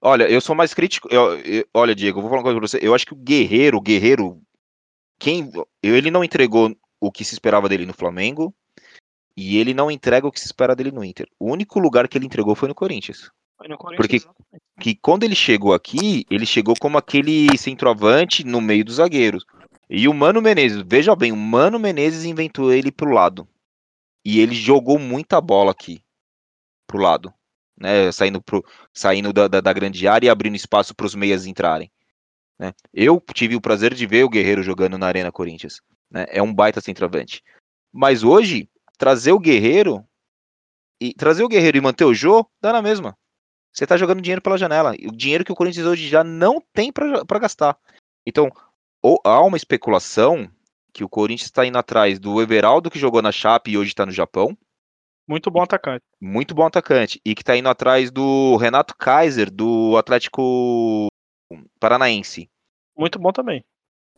[0.00, 1.08] Olha, eu sou mais crítico.
[1.10, 2.78] eu- eu- olha, Diego, eu vou falar uma coisa pra você.
[2.80, 4.40] Eu acho que o Guerreiro, o Guerreiro,
[5.18, 5.50] quem,
[5.82, 8.54] ele não entregou o que se esperava dele no Flamengo
[9.40, 11.28] e ele não entrega o que se espera dele no Inter.
[11.38, 13.30] O único lugar que ele entregou foi no Corinthians.
[13.56, 18.60] Foi no Corinthians, Porque- que quando ele chegou aqui, ele chegou como aquele centroavante no
[18.60, 19.44] meio dos zagueiros.
[19.88, 23.48] E o Mano Menezes, veja bem, o Mano Menezes inventou ele pro lado.
[24.24, 26.02] E ele jogou muita bola aqui
[26.86, 27.32] pro lado,
[27.78, 31.46] né, saindo pro, saindo da, da, da grande área e abrindo espaço para os meias
[31.46, 31.90] entrarem.
[32.58, 32.72] né.
[32.92, 35.80] Eu tive o prazer de ver o Guerreiro jogando na Arena Corinthians.
[36.10, 37.42] né, É um baita centroavante.
[37.92, 40.04] Mas hoje, trazer o Guerreiro
[41.00, 43.16] e trazer o Guerreiro e manter o Jô, dá na mesma.
[43.72, 44.94] Você tá jogando dinheiro pela janela.
[45.06, 47.78] O dinheiro que o Corinthians hoje já não tem para gastar.
[48.26, 48.50] Então,
[49.00, 50.50] ou, há uma especulação
[50.92, 54.04] que o Corinthians está indo atrás do Everaldo, que jogou na Chape e hoje está
[54.04, 54.58] no Japão.
[55.28, 56.04] Muito bom atacante.
[56.20, 57.20] Muito bom atacante.
[57.24, 61.06] E que tá indo atrás do Renato Kaiser, do Atlético
[61.78, 62.50] Paranaense.
[62.96, 63.64] Muito bom também.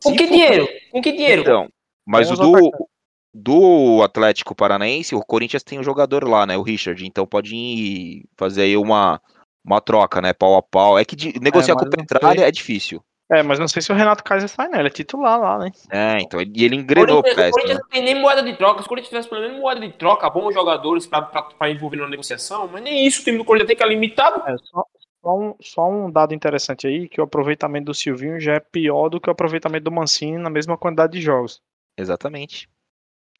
[0.03, 0.67] Com que dinheiro?
[0.89, 1.41] Com que dinheiro?
[1.41, 1.69] Então,
[2.03, 2.89] mas o do.
[3.33, 6.57] Do Atlético Paranaense, o Corinthians tem um jogador lá, né?
[6.57, 7.05] O Richard.
[7.05, 9.21] Então pode ir fazer aí uma,
[9.63, 10.33] uma troca, né?
[10.33, 10.99] Pau a pau.
[10.99, 12.47] É que de- negociar com mas o Petralha sei.
[12.47, 13.03] é difícil.
[13.33, 14.79] É, mas não sei se o Renato Kaiser sai, né?
[14.79, 15.71] Ele é titular lá, né?
[15.89, 16.41] É, então.
[16.41, 17.83] E ele O engrenou o Corinthians, o Corinthians né?
[17.83, 18.81] não tem nem moeda de troca.
[18.81, 22.67] Se o Corinthians tivesse pelo menos moeda de troca, bons jogadores para envolver na negociação,
[22.67, 24.43] mas nem isso o time do Corinthians tem que é limitado.
[24.45, 24.83] É, só,
[25.21, 29.07] só um, só um dado interessante aí, que o aproveitamento do Silvinho já é pior
[29.07, 31.61] do que o aproveitamento do Mancini na mesma quantidade de jogos.
[31.97, 32.67] Exatamente.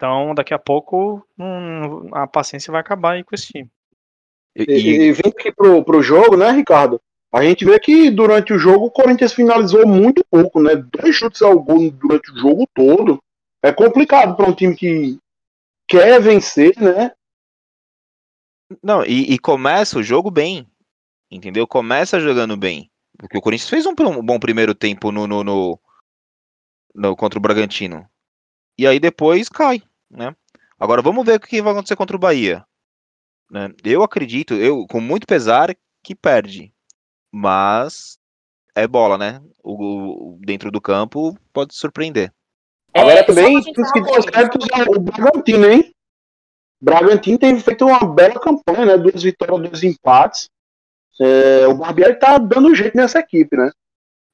[0.02, 3.70] Então, daqui a pouco, hum, a paciência vai acabar aí com esse time.
[4.56, 7.00] E, E, e- vindo aqui pro, pro jogo, né, Ricardo?
[7.32, 10.76] A gente vê que durante o jogo o Corinthians finalizou muito pouco, né?
[10.76, 13.22] Dois chutes ao gol durante o jogo todo.
[13.62, 15.20] É complicado para um time que
[15.88, 17.12] quer vencer, né?
[18.82, 20.68] não, e, e começa o jogo bem.
[21.30, 21.68] Entendeu?
[21.68, 22.90] Começa jogando bem.
[23.20, 25.80] Porque o Corinthians fez um, um bom primeiro tempo no, no, no-
[26.96, 28.10] no- contra o Bragantino.
[28.80, 29.82] E aí depois cai,
[30.12, 30.36] né?
[30.80, 32.66] Agora vamos ver o que vai acontecer contra o Bahia.
[33.50, 33.70] né?
[33.84, 36.72] Eu acredito, eu com muito pesar, que perde.
[37.32, 38.18] Mas
[38.76, 39.42] é bola, né?
[39.64, 42.32] O, o- dentro do campo pode surpreender.
[42.94, 45.94] Agora É, também que dar uma os ao Bragantino, hein?
[46.82, 48.98] Bragantino tem feito uma bela campanha, né?
[48.98, 50.50] Duas vitórias, dois empates.
[51.20, 53.72] É, o Barbieri tá dando jeito nessa equipe, né?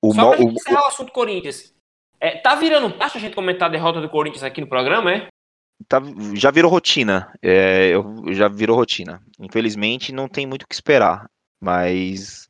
[0.01, 1.73] O, Só pra gente o- encerrar o assunto Corinthians.
[2.19, 5.27] É, tá virando taxa a gente comentar a derrota do Corinthians aqui no programa, é?
[5.87, 6.01] Tá-
[6.35, 7.31] já virou rotina.
[7.41, 9.21] É, eu- já virou rotina.
[9.39, 11.29] Infelizmente, não tem muito o que esperar.
[11.59, 12.47] Mas.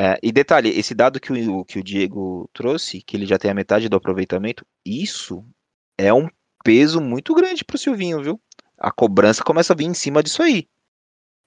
[0.00, 3.50] é, e detalhe, esse dado que o, que o Diego trouxe, que ele já tem
[3.50, 5.44] a metade do aproveitamento, isso
[5.98, 6.28] é um
[6.62, 8.40] peso muito grande pro Silvinho, viu?
[8.78, 10.68] A cobrança começa a vir em cima disso aí.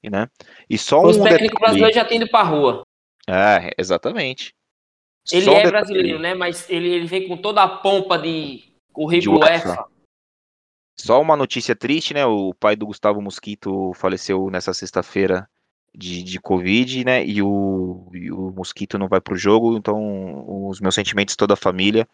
[0.03, 0.27] Né?
[0.69, 2.83] E só Os um técnicos brasileiros já têm ido pra rua.
[3.27, 4.53] É, exatamente.
[5.31, 5.71] Ele Só um é detalhe.
[5.71, 6.33] brasileiro, né?
[6.33, 9.85] Mas ele, ele vem com toda a pompa de currículo De UEFA.
[10.99, 12.25] Só uma notícia triste, né?
[12.25, 15.49] O pai do Gustavo Mosquito faleceu nessa sexta-feira
[15.95, 17.25] de, de Covid, né?
[17.25, 21.57] E o, e o Mosquito não vai pro jogo, então os meus sentimentos toda a
[21.57, 22.07] família,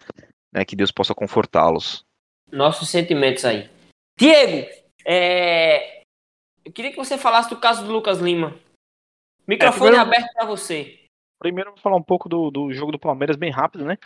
[0.54, 0.64] né?
[0.64, 2.06] Que Deus possa confortá-los.
[2.52, 3.70] Nossos sentimentos aí.
[4.18, 4.70] Diego,
[5.06, 6.02] é,
[6.64, 8.58] eu queria que você falasse do caso do Lucas Lima.
[9.48, 11.00] Microfone primeiro- aberto pra você.
[11.40, 13.98] Primeiro vou falar um pouco do, do jogo do Palmeiras bem rápido, né?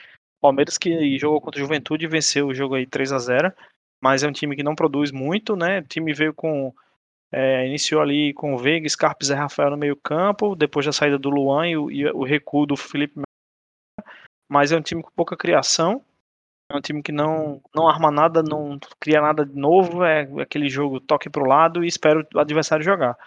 [0.41, 3.53] Palmeiras que jogou contra o Juventude e venceu o jogo aí 3 a 0
[4.01, 5.79] mas é um time que não produz muito, né?
[5.79, 6.73] O time veio com.
[7.31, 11.17] é, iniciou ali com o Veiga, Scarpa e Zé Rafael no meio-campo, depois da saída
[11.19, 13.21] do Luan e o, e o recuo do Felipe.
[14.49, 16.03] Mas é um time com pouca criação.
[16.69, 20.03] É um time que não, não arma nada, não cria nada de novo.
[20.03, 23.17] É aquele jogo toque pro lado e espera o adversário jogar.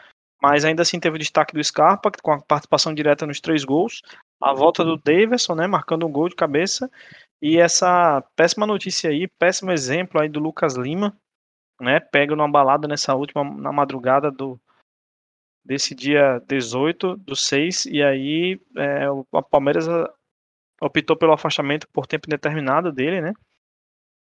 [0.42, 4.02] Mas ainda assim teve o destaque do Scarpa, com a participação direta nos três gols.
[4.42, 6.90] A volta do Davidson, né, marcando um gol de cabeça.
[7.42, 11.16] E essa péssima notícia aí, péssimo exemplo aí do Lucas Lima,
[11.80, 14.60] né, pega numa balada nessa última, na madrugada do
[15.64, 20.12] desse dia 18 do 6, e aí é, o a Palmeiras ah,
[20.80, 23.32] optou pelo afastamento por tempo indeterminado dele, né,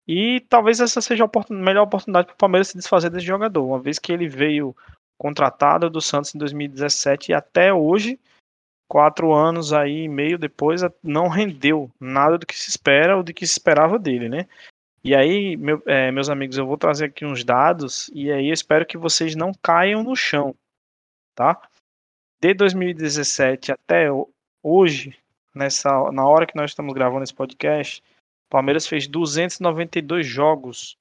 [0.07, 3.65] e talvez essa seja a oportun- melhor oportunidade para o Palmeiras se desfazer desse jogador,
[3.65, 4.75] uma vez que ele veio
[5.19, 8.19] contratado do Santos em 2017 e até hoje,
[8.89, 13.35] quatro anos aí e meio depois, não rendeu nada do que se espera ou do
[13.35, 14.49] que se esperava dele, né?
[15.05, 18.55] E aí, meu- é, meus amigos, eu vou trazer aqui uns dados e aí eu
[18.55, 20.55] espero que vocês não caiam no chão,
[21.35, 21.61] tá?
[22.41, 24.29] De 2017 até ho-
[24.63, 25.17] hoje,
[25.55, 28.03] nessa, na hora que nós estamos gravando esse podcast,
[28.47, 30.97] o Palmeiras fez 292 jogos.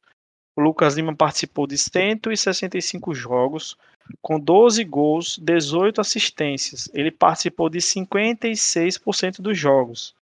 [0.55, 3.77] O Lucas Lima participou de 165 jogos,
[4.21, 6.89] com 12 gols, 18 assistências.
[6.93, 10.15] Ele participou de 56% dos jogos.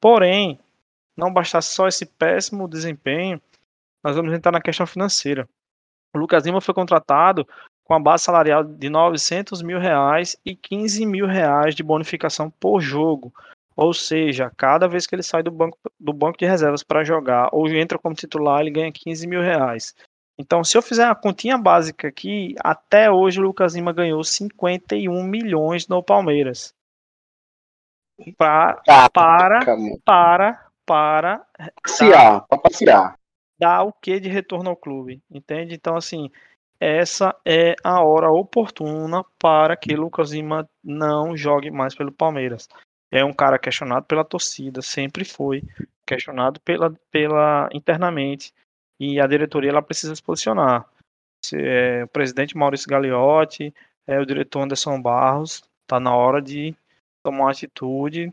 [0.00, 0.58] Porém,
[1.16, 3.40] não bastasse só esse péssimo desempenho,
[4.02, 5.48] nós vamos entrar na questão financeira.
[6.14, 7.46] O Lucas Lima foi contratado
[7.84, 12.80] com a base salarial de 900 mil reais e 15 mil reais de bonificação por
[12.80, 13.32] jogo.
[13.76, 17.48] Ou seja, cada vez que ele sai do banco, do banco de reservas para jogar
[17.52, 19.94] ou entra como titular, ele ganha 15 mil reais.
[20.38, 25.22] Então, se eu fizer uma continha básica aqui, até hoje o Lucas Lima ganhou 51
[25.22, 26.74] milhões no Palmeiras.
[28.36, 28.82] Pra,
[29.12, 29.96] para, Calma.
[30.04, 31.46] para, para
[31.82, 33.18] Passear, pra passear.
[33.58, 35.74] dar o que de retorno ao clube, entende?
[35.74, 36.30] Então, assim,
[36.80, 42.68] essa é a hora oportuna para que Lucas Lima não jogue mais pelo Palmeiras.
[43.10, 45.62] É um cara questionado pela torcida, sempre foi
[46.04, 48.52] questionado pela, pela internamente
[48.98, 50.86] e a diretoria ela precisa se posicionar.
[51.44, 53.74] Se, é, o presidente Maurício Gagliotti,
[54.06, 56.74] é, o diretor Anderson Barros, tá na hora de
[57.22, 58.32] tomar uma atitude.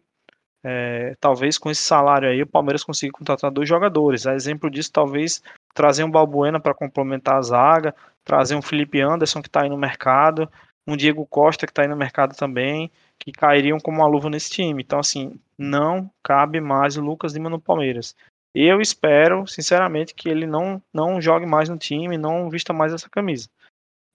[0.64, 4.28] É, talvez com esse salário aí o Palmeiras consiga contratar dois jogadores.
[4.28, 5.42] A exemplo disso, talvez
[5.74, 9.78] trazer um Balbuena para complementar a zaga, trazer um Felipe Anderson que está aí no
[9.78, 10.50] mercado,
[10.88, 14.52] um Diego Costa que está aí no mercado também, que cairiam como uma luva nesse
[14.52, 14.84] time.
[14.84, 18.16] Então, assim, não cabe mais o Lucas Lima no Palmeiras.
[18.54, 23.10] Eu espero, sinceramente, que ele não, não jogue mais no time, não vista mais essa
[23.10, 23.50] camisa.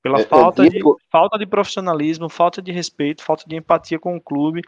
[0.02, 0.80] Pela É, falta, de,
[1.10, 4.62] falta de profissionalismo, falta de respeito, falta de empatia com o clube.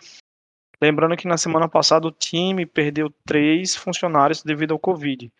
[0.81, 5.31] Lembrando que na semana passada o time perdeu três funcionários devido ao Covid.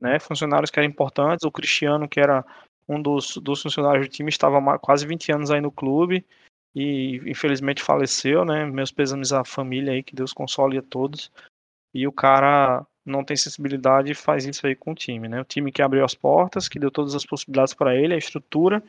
[0.00, 0.18] Né?
[0.18, 2.44] Funcionários que eram importantes, o Cristiano, que era
[2.88, 6.24] um dos, dos funcionários do time, estava quase 20 anos aí no clube
[6.74, 8.66] e infelizmente faleceu, né?
[8.66, 11.32] Meus pêsames à família aí, que Deus console a todos.
[11.94, 15.40] E o cara não tem sensibilidade e faz isso aí com o time, né?
[15.40, 18.82] O time que abriu as portas, que deu todas as possibilidades para ele, a estrutura,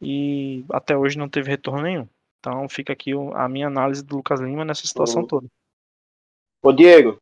[0.00, 2.08] e até hoje não teve retorno nenhum.
[2.38, 5.46] Então fica aqui a minha análise do Lucas Lima nessa situação toda.
[6.62, 7.18] Ô Diego,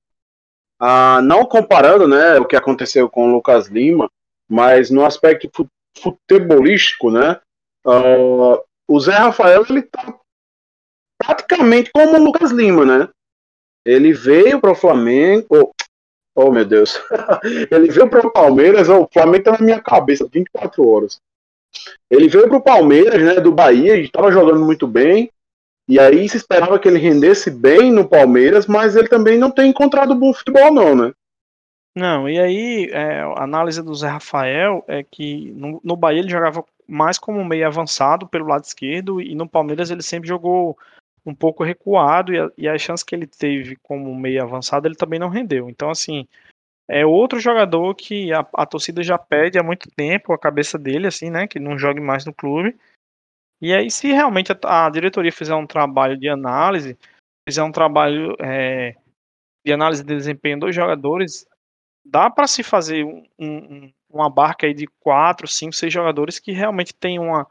[0.79, 4.11] ah, não comparando né, o que aconteceu com o Lucas Lima,
[4.49, 5.69] mas no aspecto fu-
[5.99, 7.41] futebolístico, né?
[7.87, 10.19] ah, o Zé Rafael ele tá
[11.19, 13.09] praticamente como o Lucas Lima, né?
[13.85, 15.75] Ele veio para o Flamengo.
[16.37, 17.01] Oh, meu Deus.
[17.73, 18.91] ele veio para o Palmeiras.
[18.91, 21.19] o Flamengo tá na minha cabeça 24 horas.
[22.11, 23.41] Ele veio para o Palmeiras, né?
[23.41, 25.31] Do Bahia, estava jogando muito bem.
[25.89, 29.71] E aí se esperava que ele rendesse bem no Palmeiras, mas ele também não tem
[29.71, 31.13] encontrado bom futebol, não, né?
[31.95, 36.29] Não, e aí é, a análise do Zé Rafael é que no, no Bahia ele
[36.29, 40.77] jogava mais como meio avançado pelo lado esquerdo e no Palmeiras ele sempre jogou
[41.27, 45.29] um pouco recuado e, as chances que ele teve como meio avançado ele também não
[45.29, 45.69] rendeu.
[45.69, 46.27] Então, assim,
[46.89, 51.09] é outro jogador que a, a torcida já pede há muito tempo a cabeça dele,
[51.09, 51.49] assim, né?
[51.49, 52.79] Que não jogue mais no clube.
[53.61, 56.97] E aí, se realmente a, a diretoria fizer um trabalho de análise,
[57.49, 58.95] fizer um trabalho é,
[59.65, 61.45] de análise de desempenho dos jogadores,
[62.05, 66.53] dá para se fazer um, um, uma barca aí de quatro, cinco, seis jogadores que
[66.53, 67.49] realmente tem uma,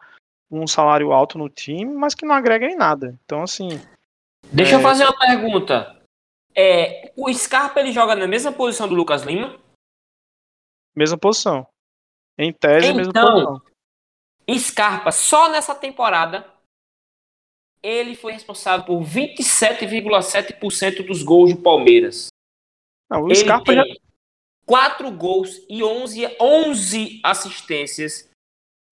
[0.49, 3.17] um salário alto no time, mas que não agrega em nada.
[3.25, 3.69] Então, assim.
[4.51, 4.75] Deixa é...
[4.75, 5.99] eu fazer uma pergunta.
[6.55, 9.59] É, o Scarpa ele joga na mesma posição do Lucas Lima?
[10.95, 11.67] Mesma posição.
[12.37, 13.61] Em tese, então, mesma posição.
[14.57, 16.47] Scarpa, só nessa temporada,
[17.81, 22.27] ele foi responsável por 27,7% dos gols do Palmeiras.
[23.09, 23.83] Não, o ele Scarpa já,
[24.65, 28.29] 4 gols e 11, 11 assistências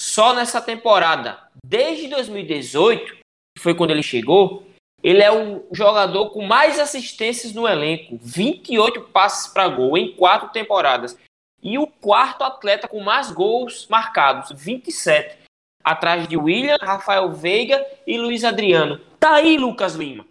[0.03, 1.39] só nessa temporada.
[1.65, 3.15] Desde 2018,
[3.55, 4.67] que foi quando ele chegou,
[5.01, 10.49] ele é o jogador com mais assistências no elenco, 28 passes para gol em quatro
[10.49, 11.17] temporadas.
[11.61, 15.37] E o quarto atleta com mais gols marcados, 27,
[15.81, 18.99] atrás de William, Rafael Veiga e Luiz Adriano.
[19.17, 20.25] Tá aí, Lucas Lima.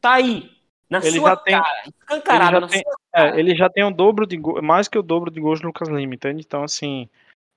[0.00, 0.48] Tá aí.
[0.88, 2.82] Na ele sua já tem, cara, escancarado ele já tem,
[3.14, 5.88] é, ele já tem o dobro de mais que o dobro de gols do Lucas
[5.88, 6.42] Lima, entende?
[6.44, 7.08] Então, assim,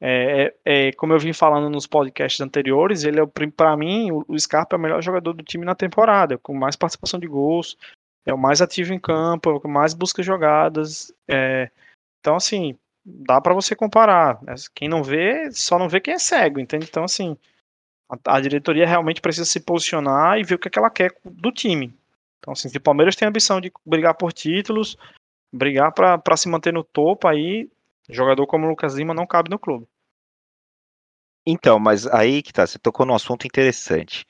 [0.06, 3.26] é, é, é como eu vim falando nos podcasts anteriores, ele é
[3.56, 7.18] para mim, o, Scarpa é o melhor jogador do time na temporada, com mais participação
[7.18, 7.78] de gols,
[8.26, 11.14] é o mais ativo em campo, é o que mais busca jogadas.
[11.26, 11.72] É,
[12.20, 14.44] então, assim, dá para você comparar.
[14.44, 14.56] Né?
[14.76, 16.86] Quem não vê, só não vê quem é cego, entende?
[16.90, 17.38] Então, assim,
[18.10, 21.16] a, a diretoria realmente precisa se posicionar e ver o que, é que ela quer
[21.24, 21.94] do time.
[22.40, 24.98] Então, assim, se o Palmeiras tem a ambição de brigar por títulos,
[25.54, 27.70] brigar para se manter no topo, aí
[28.10, 29.88] jogador como o Lucas Lima não cabe no clube.
[31.46, 34.26] Então, mas aí que tá, você tocou num assunto interessante.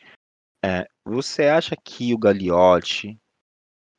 [0.66, 3.20] É, você acha que o Gagliotti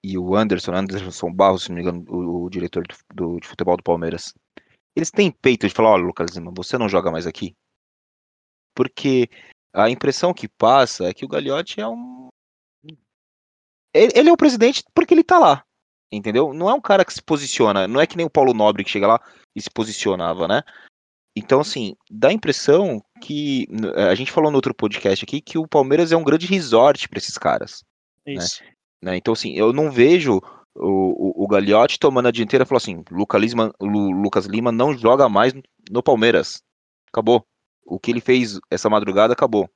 [0.03, 3.47] e o Anderson, Anderson Barros, se não me engano, o, o diretor do, do, de
[3.47, 4.35] futebol do Palmeiras,
[4.97, 7.55] eles têm peito de falar, olha, Lucas Lima, você não joga mais aqui?
[8.75, 9.29] Porque
[9.73, 12.29] a impressão que passa é que o Gagliotti é um
[13.95, 15.65] ele é o presidente porque ele tá lá.
[16.13, 16.53] Entendeu?
[16.53, 17.87] Não é um cara que se posiciona.
[17.87, 19.21] Não é que nem o Paulo Nobre que chega lá
[19.55, 20.63] e se posicionava, né?
[21.37, 23.67] Então, assim, dá a impressão que.
[23.97, 27.19] A gente falou no outro podcast aqui que o Palmeiras é um grande resort para
[27.19, 27.85] esses caras.
[28.27, 28.35] Né?
[28.35, 28.63] Isso.
[28.63, 28.71] Né?
[29.03, 29.17] né?
[29.17, 30.41] Então, assim, eu não vejo
[30.77, 34.71] o, o, o Gagliotti tomando a dianteira e falou assim: Lucas Lima, Lu, Lucas Lima
[34.71, 35.53] não joga mais
[35.91, 36.63] no Palmeiras.
[37.09, 37.45] Acabou.
[37.85, 39.69] O que ele fez essa madrugada acabou.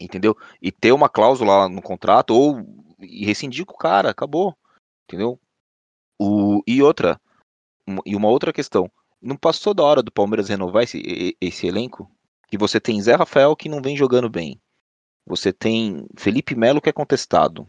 [0.00, 0.36] Entendeu?
[0.60, 2.60] E ter uma cláusula lá no contrato, ou
[2.98, 4.56] e rescindir com o cara, acabou.
[5.04, 5.38] Entendeu?
[6.18, 7.20] O, e outra,
[8.04, 8.90] e uma outra questão.
[9.20, 12.10] Não passou da hora do Palmeiras renovar esse, esse elenco?
[12.48, 14.60] Que você tem Zé Rafael que não vem jogando bem.
[15.26, 17.68] Você tem Felipe Melo que é contestado.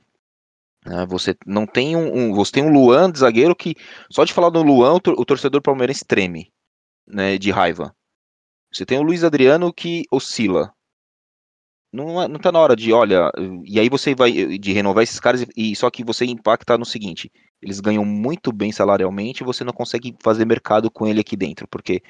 [0.85, 1.05] Né?
[1.07, 3.75] Você não tem um, um, Você tem um Luan de zagueiro que.
[4.09, 6.51] Só de falar do Luan, o, torcedor palmeirense treme.
[7.07, 7.93] Né, de raiva.
[8.71, 10.73] Você tem o Luiz Adriano que oscila
[11.91, 13.31] não, é, não tá na hora de, olha,
[13.65, 17.31] e aí você vai de renovar esses caras e só que você impacta no seguinte,
[17.61, 21.67] eles ganham muito bem salarialmente e você não consegue fazer mercado com ele aqui dentro,
[21.67, 22.01] porque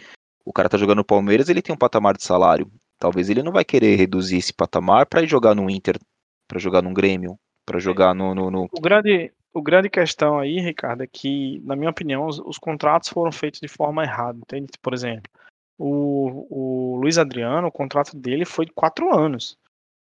[0.46, 2.72] o cara tá jogando no Palmeiras, ele tem um patamar de salário.
[2.98, 6.00] Talvez ele não vai querer reduzir esse patamar para jogar no Inter,
[6.48, 10.60] para jogar no Grêmio, para jogar no, no, no, O grande o grande questão aí,
[10.60, 14.70] Ricardo, é que, na minha opinião, os, os contratos foram feitos de forma errada, entende?
[14.82, 15.30] Por exemplo,
[15.78, 19.58] o, o Luiz Adriano, o contrato dele foi de quatro anos.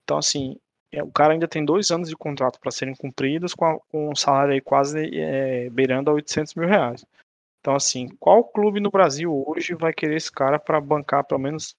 [0.03, 0.57] Então, assim,
[0.91, 4.11] é, o cara ainda tem dois anos de contrato para serem cumpridos com, a, com
[4.11, 7.05] um salário aí quase é, beirando a 800 mil reais.
[7.61, 11.77] Então, assim, qual clube no Brasil hoje vai querer esse cara para bancar pelo menos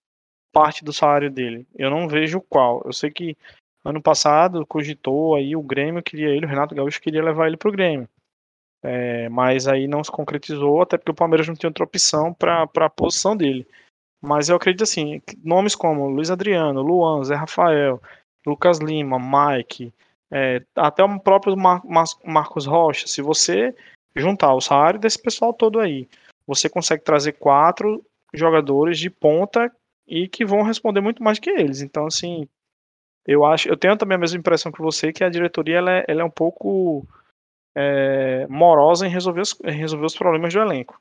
[0.53, 1.65] parte do salário dele?
[1.75, 2.81] Eu não vejo qual.
[2.85, 3.35] Eu sei que
[3.83, 7.69] ano passado cogitou aí o Grêmio queria ele, o Renato Gaúcho queria levar ele para
[7.69, 8.07] o Grêmio.
[8.83, 12.63] É, mas aí não se concretizou, até porque o Palmeiras não tinha outra opção para
[12.63, 13.67] a posição dele.
[14.21, 18.01] Mas eu acredito assim, nomes como Luiz Adriano, Luan, Zé Rafael,
[18.45, 19.93] Lucas Lima, Mike,
[20.31, 23.75] é, até o próprio Mar Mar Marcos Rocha, se você
[24.15, 26.07] juntar o salário desse pessoal todo aí,
[26.45, 29.71] você consegue trazer quatro jogadores de ponta
[30.07, 31.81] e que vão responder muito mais que eles.
[31.81, 32.47] Então, assim,
[33.25, 36.05] eu acho, eu tenho também a mesma impressão que você que a diretoria ela é,
[36.07, 37.05] ela é um pouco
[37.75, 40.99] é, morosa em resolver os, em resolver os problemas do elenco.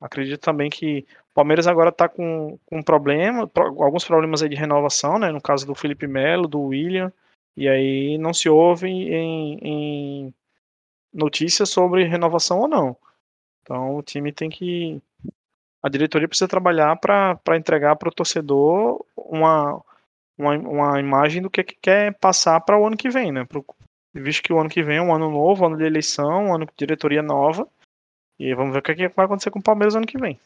[0.00, 4.54] Acredito também que o Palmeiras agora está com, com um problema, alguns problemas aí de
[4.54, 5.32] renovação, né?
[5.32, 7.12] No caso do Felipe Melo, do William,
[7.56, 10.34] e aí não se ouve em, em
[11.12, 12.96] notícias sobre renovação ou não.
[13.62, 15.02] Então o time tem que.
[15.82, 19.82] A diretoria precisa trabalhar para entregar para o torcedor uma,
[20.38, 23.44] uma, uma imagem do que, que quer passar para o ano que vem, né?
[23.44, 23.66] Pro,
[24.14, 26.64] visto que o ano que vem é um ano novo, ano de eleição, um ano
[26.64, 27.68] de diretoria nova.
[28.38, 30.38] E vamos ver o que, que vai acontecer com o Palmeiras ano que vem.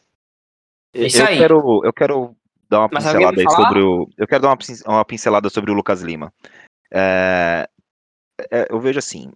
[0.93, 1.37] Isso eu aí.
[1.37, 2.35] quero, eu quero
[2.69, 4.09] dar uma Mas pincelada aí sobre o.
[4.17, 6.33] Eu quero dar uma, uma pincelada sobre o Lucas Lima.
[6.91, 7.67] É,
[8.51, 9.31] é, eu vejo assim.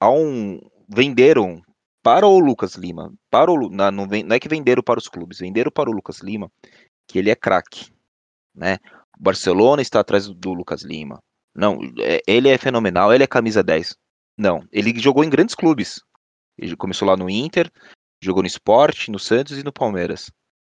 [0.00, 0.60] Há um.
[0.88, 1.60] Venderam
[2.02, 3.12] para o Lucas Lima.
[3.30, 6.20] Para o, na- não, não é que venderam para os clubes, venderam para o Lucas
[6.20, 6.50] Lima
[7.08, 7.90] que ele é craque.
[8.54, 8.78] Né?
[9.18, 11.18] O Barcelona está atrás do, do Lucas Lima.
[11.54, 13.96] Não, é- ele é fenomenal, ele é camisa 10.
[14.38, 16.00] Não, ele jogou em grandes clubes.
[16.58, 17.70] Ele começou lá no Inter,
[18.20, 20.30] jogou no Sport, no Santos e no Palmeiras.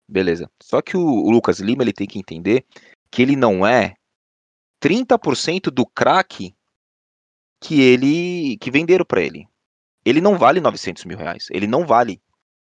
[0.08, 0.50] Beleza.
[0.62, 2.64] Só que o, o Lucas Lima ele tem que entender
[3.10, 3.94] que ele não é
[4.82, 6.54] 30% do craque
[7.60, 9.46] que ele que venderam para ele.
[10.04, 11.46] Ele não vale 900 mil reais.
[11.50, 12.20] Ele não vale.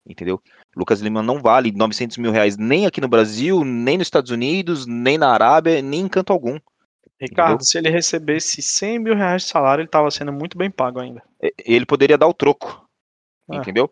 [0.06, 0.42] Entendeu?
[0.76, 4.86] Lucas Lima não vale 900 mil reais nem aqui no Brasil, nem nos Estados Unidos,
[4.86, 6.60] nem na Arábia, nem em canto algum.
[7.20, 7.66] Ricardo, Entendeu?
[7.66, 11.22] se ele recebesse 100 mil reais de salário, ele estava sendo muito bem pago ainda.
[11.64, 12.84] Ele poderia dar o troco.
[13.52, 13.58] É.
[13.58, 13.92] Entendeu?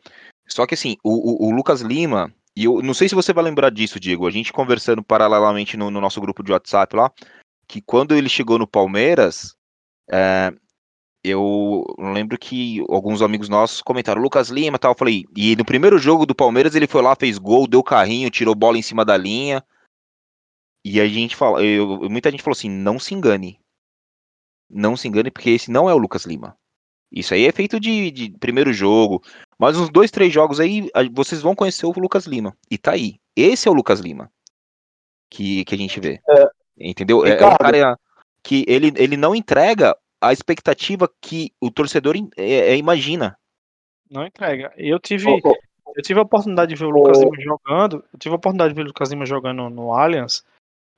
[0.49, 3.43] Só que assim, o, o- o Lucas Lima, e eu não sei se você vai
[3.43, 7.11] lembrar disso, Diego, a gente conversando paralelamente no, no nosso grupo de WhatsApp lá,
[7.67, 9.55] que quando ele chegou no Palmeiras,
[10.11, 10.51] é,
[11.23, 15.97] eu lembro que alguns amigos nossos comentaram, Lucas Lima tal, eu falei, e no primeiro
[15.99, 19.15] jogo do Palmeiras ele foi lá, fez gol, deu carrinho, tirou bola em cima da
[19.15, 19.63] linha,
[20.83, 23.59] e a gente fala, eu- muita gente falou assim, não se engane,
[24.69, 26.55] não se engane, porque esse não é o Lucas Lima.
[27.11, 29.23] Isso aí é feito de, de primeiro jogo.
[29.59, 32.55] Mas uns dois, três jogos aí, vocês vão conhecer o Lucas Lima.
[32.71, 33.19] E tá aí.
[33.35, 34.31] Esse é o Lucas Lima
[35.29, 36.19] que, que a gente vê.
[36.77, 37.25] Entendeu?
[37.25, 37.99] É, é um cara
[38.41, 43.37] que ele, ele não entrega a expectativa que o torcedor im- é- é, imagina.
[44.09, 44.73] Não entrega.
[44.77, 47.25] Eu tive, Ô, ô, eu tive a oportunidade de ver o Lucas Ô.
[47.25, 48.03] Lima jogando.
[48.13, 50.43] Eu tive a oportunidade de ver o Lucas Lima jogando no Allianz.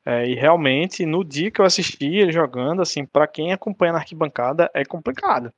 [0.06, 4.00] é, e realmente, no dia que eu assisti ele jogando, assim, para quem acompanha na
[4.00, 5.52] arquibancada, é complicado.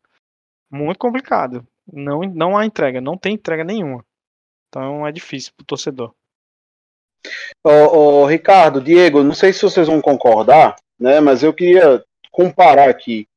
[0.72, 1.66] Muito complicado.
[1.92, 4.04] Não, não há entrega, não tem entrega nenhuma.
[4.70, 6.14] Então é difícil pro torcedor.
[7.64, 11.20] Ô, ô, Ricardo, Diego, não sei se vocês vão concordar, né?
[11.20, 13.28] Mas eu queria comparar aqui.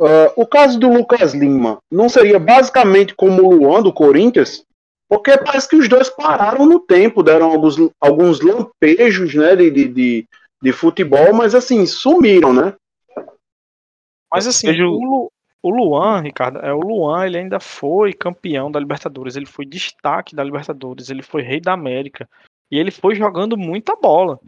[0.00, 4.64] Ah, o caso do Lucas Lima não seria basicamente como o Luan do Corinthians?
[5.08, 9.88] Porque parece que os dois pararam no tempo, deram alguns, alguns lampejos né, de, de,
[9.88, 10.28] de,
[10.62, 12.74] de futebol, mas assim, sumiram, né?
[14.32, 15.32] Mas assim, vejo- o, Lu-
[15.62, 20.34] o Luan, Ricardo, é o Luan, ele ainda foi campeão da Libertadores, ele foi destaque
[20.34, 22.28] da Libertadores, ele foi rei da América
[22.70, 24.40] e ele foi jogando muita bola.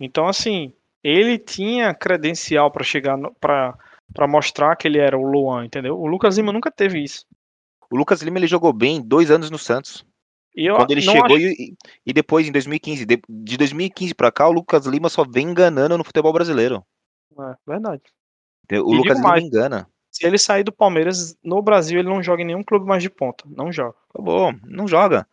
[0.00, 0.72] Então assim,
[1.04, 3.78] ele tinha credencial para chegar para
[4.14, 5.98] para mostrar que ele era o Luan, entendeu?
[5.98, 7.26] O Lucas Lima nunca teve isso.
[7.90, 10.06] O Lucas Lima ele jogou bem dois anos no Santos.
[10.54, 11.74] E Quando ele chegou acho- e,
[12.06, 13.04] e depois em 2015.
[13.04, 16.82] De, de 2015 pra cá, o Lucas Lima só vem enganando no futebol brasileiro.
[17.38, 18.02] é, verdade.
[18.72, 19.44] O E Lucas Lima mais.
[19.44, 19.86] engana.
[20.16, 23.10] Se ele sair do Palmeiras no Brasil, ele não joga em nenhum clube mais de
[23.10, 23.94] ponta, não joga.
[24.10, 25.26] Acabou, não joga.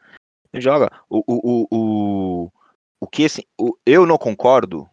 [0.52, 0.92] Não joga.
[1.10, 2.52] O, o, o, o,
[3.00, 4.90] o que assim, o, eu não concordo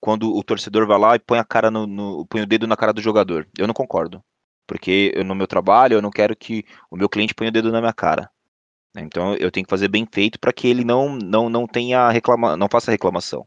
[0.00, 2.76] quando o torcedor vai lá e põe a cara no, no- põe o dedo na
[2.76, 3.46] cara do jogador.
[3.58, 4.24] Eu não concordo.
[4.66, 7.70] Porque eu, no meu trabalho eu não quero que o meu cliente ponha o dedo
[7.70, 8.30] na minha cara.
[8.96, 12.56] Então eu tenho que fazer bem feito para que ele não, não, não tenha reclama,
[12.56, 13.46] não faça reclamação.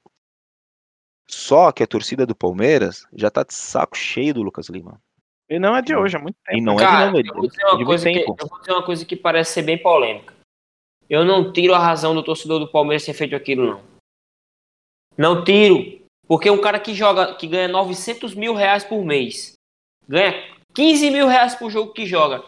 [1.28, 5.02] Só que a torcida do Palmeiras já tá de saco cheio do Lucas Lima.
[5.50, 6.58] E não é de hoje, é muito tempo.
[6.58, 8.72] E não Cara, é de eu novo, vou dizer uma coisa que, eu vou dizer
[8.72, 10.34] uma coisa que parece ser bem polêmica.
[11.10, 13.82] Eu não tiro a razão do torcedor do Palmeiras ter feito aquilo, não.
[15.18, 16.02] Não tiro.
[16.28, 19.54] Porque um cara que joga, que ganha 900 mil reais por mês,
[20.08, 20.34] ganha
[20.76, 22.44] 15 mil reais por jogo que joga.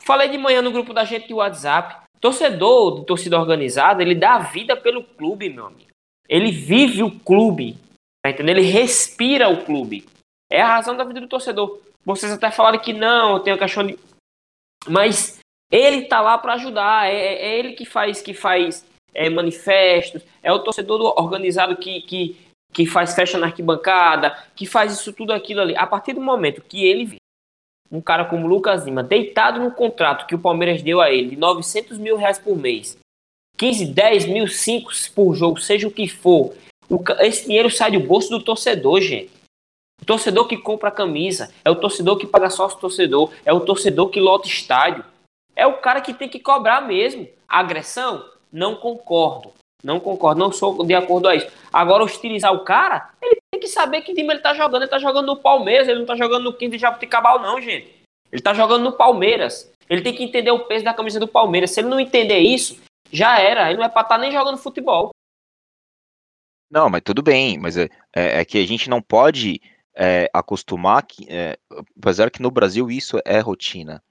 [0.00, 2.06] Falei de manhã no grupo da gente de WhatsApp.
[2.18, 5.90] Torcedor de torcida organizada, ele dá a vida pelo clube, meu amigo.
[6.26, 7.76] Ele vive o clube.
[8.22, 8.58] Tá entendendo?
[8.58, 10.06] Ele respira o clube.
[10.50, 11.80] É a razão da vida do torcedor.
[12.04, 13.98] Vocês até falaram que não, tem a questão de.
[14.88, 15.38] Mas
[15.70, 17.08] ele tá lá para ajudar.
[17.08, 20.22] É, é ele que faz que faz é, manifestos.
[20.42, 22.36] É o torcedor do- organizado que, que,
[22.72, 25.76] que faz festa na arquibancada, que faz isso tudo aquilo ali.
[25.76, 27.16] A partir do momento que ele vê
[27.90, 31.30] um cara como o Lucas Lima deitado no contrato que o Palmeiras deu a ele
[31.30, 32.98] de 900 mil reais por mês,
[33.56, 36.52] 15, 10 mil, 5 por jogo, seja o que for,
[36.90, 39.30] o esse dinheiro sai do bolso do torcedor, gente.
[40.00, 43.60] O torcedor que compra a camisa, é o torcedor que paga sócio torcedor, é o
[43.60, 45.04] torcedor que lota estádio.
[45.54, 47.28] É o cara que tem que cobrar mesmo.
[47.48, 48.24] Agressão?
[48.52, 49.52] Não concordo.
[49.82, 51.48] Não concordo, não sou de acordo a isso.
[51.72, 54.82] Agora, hostilizar o cara, ele tem que saber que time ele tá jogando.
[54.82, 57.94] Ele tá jogando no Palmeiras, ele não tá jogando no 15 de Jabuticabal, não, gente.
[58.32, 59.72] Ele tá jogando no Palmeiras.
[59.88, 61.70] Ele tem que entender o peso da camisa do Palmeiras.
[61.70, 62.78] Se ele não entender isso,
[63.10, 63.68] já era.
[63.68, 65.10] Ele não é pra estar nem jogando futebol.
[66.70, 69.60] Não, mas tudo bem, mas é, é, é que a gente não pode
[69.96, 71.58] é, acostumar, que, é,
[71.96, 74.02] apesar que no Brasil isso é rotina,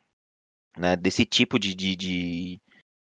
[0.75, 0.95] né?
[0.95, 2.61] Desse tipo de, de, de,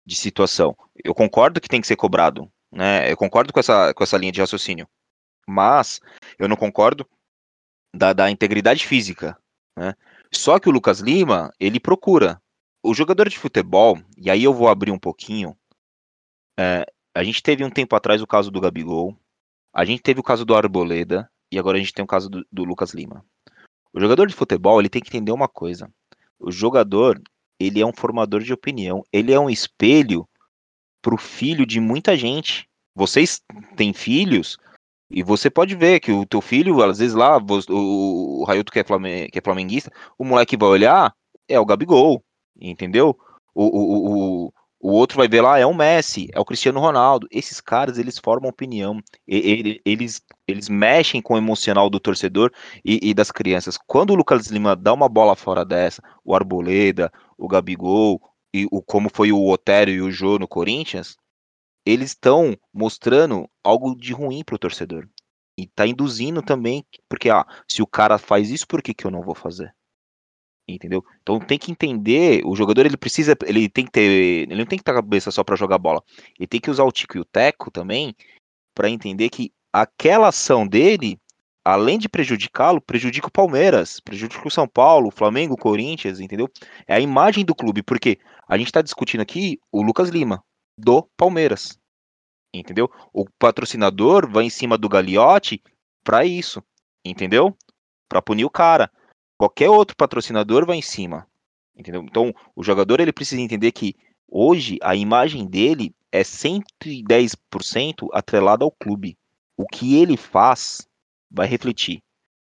[0.07, 0.75] de situação.
[1.05, 3.11] Eu concordo que tem que ser cobrado, né?
[3.13, 4.89] Eu concordo com essa, com essa linha de raciocínio.
[5.47, 6.01] Mas
[6.39, 7.07] eu não concordo
[7.95, 9.37] da, da integridade física,
[9.77, 9.95] né?
[10.33, 12.41] Só que o Lucas Lima, ele procura.
[12.83, 15.55] O jogador de futebol, e aí eu vou abrir um pouquinho.
[16.59, 19.15] É, a gente teve um tempo atrás o caso do Gabigol,
[19.73, 22.47] a gente teve o caso do Arboleda, e agora a gente tem o caso do,
[22.51, 23.25] do Lucas Lima.
[23.93, 25.91] O jogador de futebol, ele tem que entender uma coisa.
[26.39, 27.21] O jogador,
[27.59, 30.29] ele é um formador de opinião, ele é um espelho
[31.03, 32.69] pro filho de muita gente.
[32.95, 33.43] Vocês
[33.77, 34.57] têm filhos,
[35.11, 38.85] e você pode ver que o teu filho, às vezes lá, o, o que é,
[39.29, 41.13] que é flamenguista, o moleque vai olhar,
[41.49, 42.23] é o Gabigol,
[42.61, 43.19] entendeu?
[43.53, 47.29] O, o, o, o outro vai ver lá, é o Messi, é o Cristiano Ronaldo.
[47.31, 52.51] Esses caras, eles formam opinião, e, eles, eles mexem com o emocional do torcedor
[52.83, 53.77] e, e, das crianças.
[53.87, 58.23] Quando o Lucas Lima dá uma bola fora dessa, o Arboleda, o Gabigol,
[58.55, 61.17] e o, como foi o Otério e o Jô no Corinthians,
[61.85, 65.07] eles estão mostrando algo de ruim para o torcedor.
[65.59, 69.11] E tá induzindo também, porque ah, se o cara faz isso, por que, que eu
[69.11, 69.75] não vou fazer?
[70.75, 71.05] Entendeu?
[71.23, 74.79] Então tem que entender, o jogador ele precisa, ele tem que ter, ele não tem
[74.79, 76.03] que com a cabeça só para jogar bola.
[76.39, 78.15] Ele tem que usar o tico e o teco também
[78.75, 81.19] para entender que aquela ação dele,
[81.65, 86.49] além de prejudicá-lo, prejudica o Palmeiras, prejudica o São Paulo, o Flamengo, o Corinthians, entendeu?
[86.87, 90.43] É a imagem do clube, porque a gente está discutindo aqui o Lucas Lima,
[90.79, 91.79] do Palmeiras.
[92.53, 92.91] Entendeu?
[93.13, 95.63] O patrocinador vai em cima do Gagliotti
[96.03, 96.63] para isso,
[97.05, 97.57] entendeu?
[98.09, 98.91] Para punir o cara.
[99.41, 101.27] Qualquer outro patrocinador vai em cima,
[101.75, 102.03] entendeu?
[102.03, 103.95] Então, o jogador ele precisa entender que
[104.29, 109.17] hoje a imagem dele é 110% atrelada ao clube.
[109.57, 110.87] O que ele faz
[111.31, 112.03] vai refletir.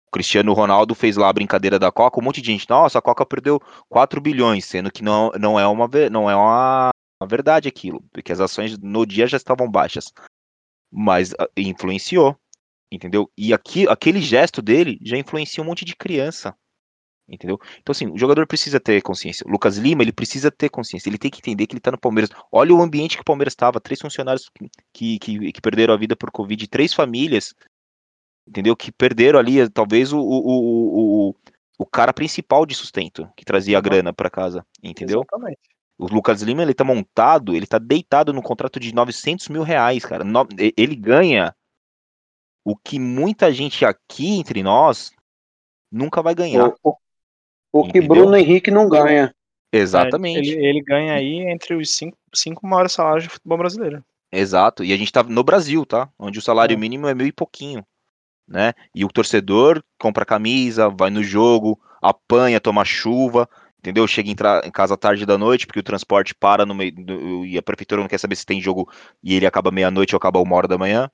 [0.08, 3.02] O Cristiano Ronaldo fez lá a brincadeira da Coca, um monte de gente, nossa, a
[3.04, 6.90] Coca perdeu 4 bilhões, sendo que não, não é uma não é uma
[7.22, 10.12] uma verdade aquilo, porque as ações no dia já estavam baixas,
[10.92, 12.36] mas ah, influenciou,
[12.92, 13.30] entendeu?
[13.38, 16.58] E aqui, aquele gesto dele já influencia um monte de criança,
[17.30, 17.60] entendeu?
[17.82, 19.46] Então assim, o jogador precisa ter consciência.
[19.48, 21.98] O Lucas Lima, ele precisa ter consciência, ele tem que entender que ele tá no
[21.98, 22.30] Palmeiras.
[22.52, 24.50] Olha o ambiente que o Palmeiras estava, três funcionários
[24.94, 27.54] que, que, que perderam a vida por Covid, três famílias,
[28.48, 28.76] entendeu?
[28.76, 31.36] Que perderam ali, talvez, o, o, o, o,
[31.80, 35.22] o cara principal de sustento, que trazia a grana para casa, entendeu?
[35.22, 35.60] Exatamente.
[36.00, 40.06] O Lucas Lima, ele tá montado, ele tá deitado no contrato de 900 mil reais,
[40.06, 40.24] cara.
[40.78, 41.54] Ele ganha
[42.64, 45.12] o que muita gente aqui entre nós
[45.92, 46.74] nunca vai ganhar.
[46.82, 46.96] O,
[47.72, 49.34] o, que Bruno Henrique não ganha.
[49.72, 50.49] Exatamente.
[50.49, 54.03] É, ele, ele, ganha aí entre os cinco, cinco maiores salários de futebol brasileiro.
[54.32, 54.84] Exato.
[54.84, 56.09] E a gente tá no Brasil, tá?
[56.17, 56.78] Onde o salário é.
[56.78, 57.86] mínimo é mil e pouquinho.
[58.47, 58.74] Né?
[58.95, 63.47] E o torcedor compra camisa, vai no jogo, apanha, toma chuva
[63.80, 64.05] entendeu?
[64.07, 67.57] Chega em, em casa tarde da noite, porque o transporte para no meio, do, e
[67.57, 68.89] a prefeitura não quer saber se tem jogo
[69.24, 71.09] e ele acaba meia-noite ou acaba uma hora da manhã,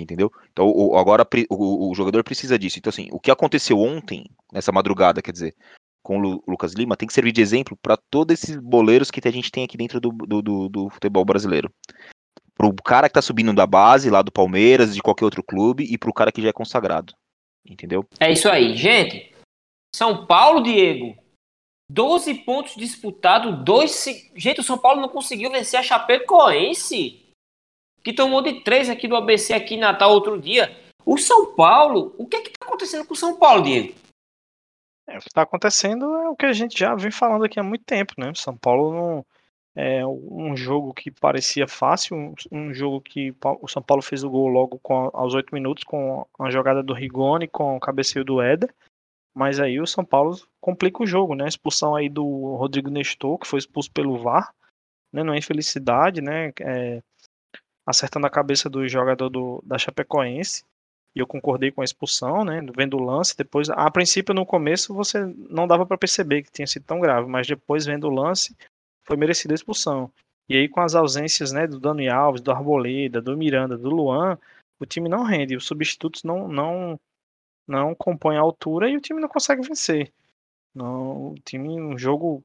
[0.00, 0.30] entendeu?
[0.52, 2.78] Então o, agora o, o, jogador precisa disso.
[2.78, 5.54] Então assim, o que aconteceu ontem, nessa madrugada, quer dizer,
[6.02, 9.32] com o Lucas Lima, tem que servir de exemplo para todos esses boleiros que a
[9.32, 11.72] gente tem aqui dentro do, do, do, do futebol brasileiro.
[12.54, 15.96] Pro cara que tá subindo da base, lá do Palmeiras, de qualquer outro clube, e
[15.96, 17.14] pro cara que já é consagrado.
[17.68, 18.04] Entendeu?
[18.18, 19.32] É isso aí, gente.
[19.94, 21.16] São Paulo, Diego,
[21.90, 24.04] 12 pontos disputados, dois.
[24.34, 27.27] Gente, o São Paulo não conseguiu vencer a Chapecoense,
[28.08, 30.74] que tomou de 3 aqui do ABC aqui em Natal outro dia.
[31.04, 33.94] O São Paulo, o que é que tá acontecendo com o São Paulo, Diego?
[35.06, 37.62] É, o que está acontecendo é o que a gente já vem falando aqui há
[37.62, 38.32] muito tempo, né?
[38.34, 39.26] São Paulo não
[39.76, 44.30] é um jogo que parecia fácil, um, um, jogo que o São Paulo fez o
[44.30, 48.40] gol logo com, aos 8 minutos com a jogada do Rigoni, com o cabeceio do
[48.40, 48.74] Éder.
[49.34, 51.44] Mas aí o São Paulo complica o jogo, né?
[51.44, 52.24] A expulsão aí do
[52.56, 54.50] Rodrigo Nestor, que foi expulso pelo VAR,
[55.12, 55.22] né?
[55.22, 56.54] Não é infelicidade, né?
[56.58, 57.02] É,
[57.88, 60.62] acertando a cabeça do jogador do, da Chapecoense.
[61.16, 62.60] E eu concordei com a expulsão, né?
[62.76, 66.66] Vendo o lance, depois, a princípio no começo você não dava para perceber que tinha
[66.66, 68.54] sido tão grave, mas depois vendo o lance,
[69.04, 70.12] foi merecida a expulsão.
[70.48, 74.38] E aí com as ausências, né, do Dani Alves, do Arboleda, do Miranda, do Luan,
[74.78, 77.00] o time não rende, os substitutos não não
[77.66, 80.12] não compõe a altura e o time não consegue vencer.
[80.74, 82.42] Não, o time, um jogo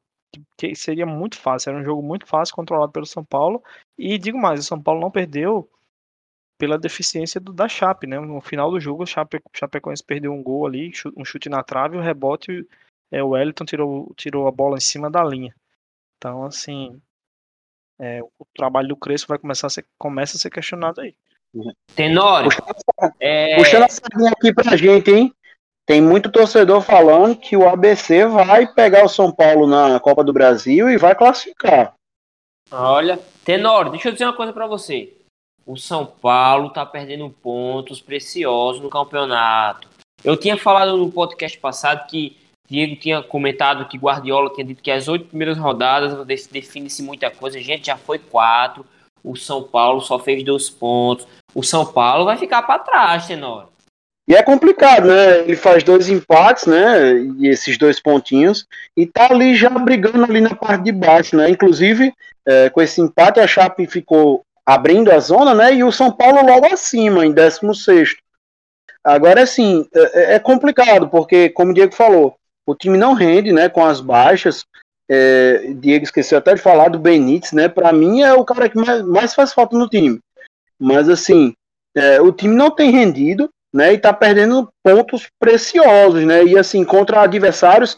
[0.57, 3.63] que seria muito fácil, era um jogo muito fácil controlado pelo São Paulo.
[3.97, 5.69] E digo mais, o São Paulo não perdeu
[6.57, 8.19] pela deficiência do, da Chape, né?
[8.19, 11.97] No final do jogo, o Chape, Chapecoense perdeu um gol ali, um chute na trave,
[11.97, 12.67] o rebote,
[13.11, 15.53] é, o Wellington tirou, tirou a bola em cima da linha.
[16.17, 17.01] Então, assim,
[17.99, 21.15] é, o trabalho do Crespo vai começar a ser, começa a ser questionado aí.
[21.95, 22.49] Tenório.
[22.49, 23.55] Puxando, é...
[23.57, 25.35] puxando a sardinha aqui pra gente, hein?
[25.85, 30.31] Tem muito torcedor falando que o ABC vai pegar o São Paulo na Copa do
[30.31, 31.93] Brasil e vai classificar.
[32.71, 35.13] Olha, Tenor, deixa eu dizer uma coisa para você.
[35.65, 39.89] O São Paulo tá perdendo pontos preciosos no campeonato.
[40.23, 42.37] Eu tinha falado no podcast passado que
[42.69, 47.59] Diego tinha comentado que Guardiola tinha dito que as oito primeiras rodadas define-se muita coisa.
[47.59, 48.85] Gente, já foi quatro.
[49.21, 51.27] O São Paulo só fez dois pontos.
[51.53, 53.72] O São Paulo vai ficar para trás, Tenor.
[54.27, 55.39] E é complicado, né?
[55.39, 57.13] Ele faz dois empates, né?
[57.39, 58.65] E esses dois pontinhos.
[58.95, 61.49] E tá ali já brigando ali na parte de baixo, né?
[61.49, 62.13] Inclusive,
[62.45, 65.73] é, com esse empate, a Chape ficou abrindo a zona, né?
[65.73, 68.15] E o São Paulo logo acima, em 16.
[69.03, 73.67] Agora, assim, é, é complicado, porque, como o Diego falou, o time não rende, né?
[73.67, 74.63] Com as baixas.
[75.09, 77.67] É, Diego esqueceu até de falar do Benítez, né?
[77.67, 80.17] Para mim é o cara que mais, mais, faz falta no time.
[80.79, 81.53] Mas, assim,
[81.93, 83.93] é, o time não tem rendido né?
[83.93, 86.43] E tá perdendo pontos preciosos, né?
[86.43, 87.97] E assim, contra adversários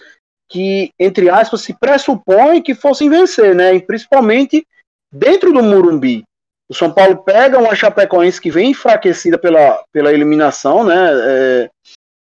[0.49, 3.75] que, entre aspas, se pressupõe que fossem vencer, né?
[3.75, 4.65] E principalmente
[5.11, 6.23] dentro do Murumbi.
[6.69, 11.11] O São Paulo pega uma Chapecoense que vem enfraquecida pela, pela eliminação, né?
[11.13, 11.69] É,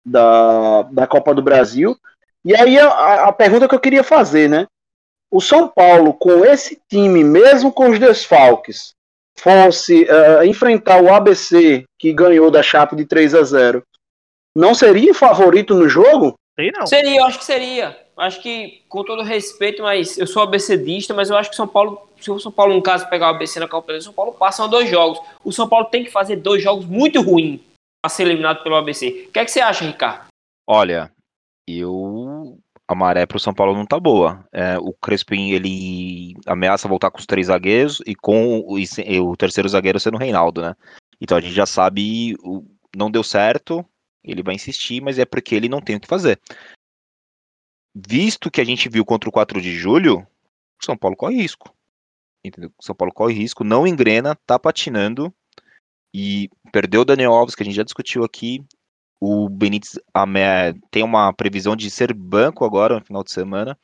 [0.05, 1.97] da, da Copa do Brasil.
[2.45, 4.67] E aí a, a pergunta que eu queria fazer, né?
[5.31, 8.95] O São Paulo, com esse time, mesmo com os desfalques,
[9.41, 13.83] fosse uh, enfrentar o ABC, que ganhou da Chape de 3 a 0
[14.55, 16.35] não seria favorito no jogo?
[16.59, 16.87] Sei não.
[16.87, 17.97] Seria, eu acho que seria.
[18.17, 22.09] Acho que, com todo respeito, mas eu sou ABCdista, mas eu acho que São Paulo,
[22.21, 24.69] se o São Paulo, no caso, pegar o ABC na Copa do São Paulo passa
[24.69, 25.21] dois jogos.
[25.45, 27.61] O São Paulo tem que fazer dois jogos muito ruins
[28.03, 29.27] para ser eliminado pelo ABC.
[29.29, 30.27] O que é que você acha, Ricardo?
[30.69, 31.11] Olha,
[31.67, 31.93] eu
[32.91, 34.45] a maré para o São Paulo não tá boa.
[34.51, 39.37] É, o Crespim ele ameaça voltar com os três zagueiros e com o, e o
[39.37, 40.75] terceiro zagueiro sendo o Reinaldo, né?
[41.21, 42.67] Então a gente já sabe, o,
[42.97, 43.87] não deu certo,
[44.25, 46.41] ele vai insistir, mas é porque ele não tem o que fazer.
[47.95, 50.27] Visto que a gente viu contra o 4 de julho,
[50.83, 51.73] o São Paulo corre risco.
[52.45, 52.73] Entendeu?
[52.77, 55.33] O São Paulo corre risco, não engrena, tá patinando
[56.13, 58.65] e perdeu o Daniel Alves, que a gente já discutiu aqui,
[59.21, 59.99] o Benítez
[60.91, 63.79] tem uma previsão de ser banco agora no final de semana.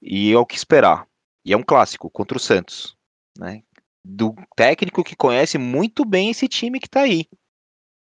[0.00, 1.06] E é o que esperar.
[1.44, 2.96] E é um clássico contra o Santos.
[3.36, 3.62] Né?
[4.04, 7.26] Do técnico que conhece muito bem esse time que está aí.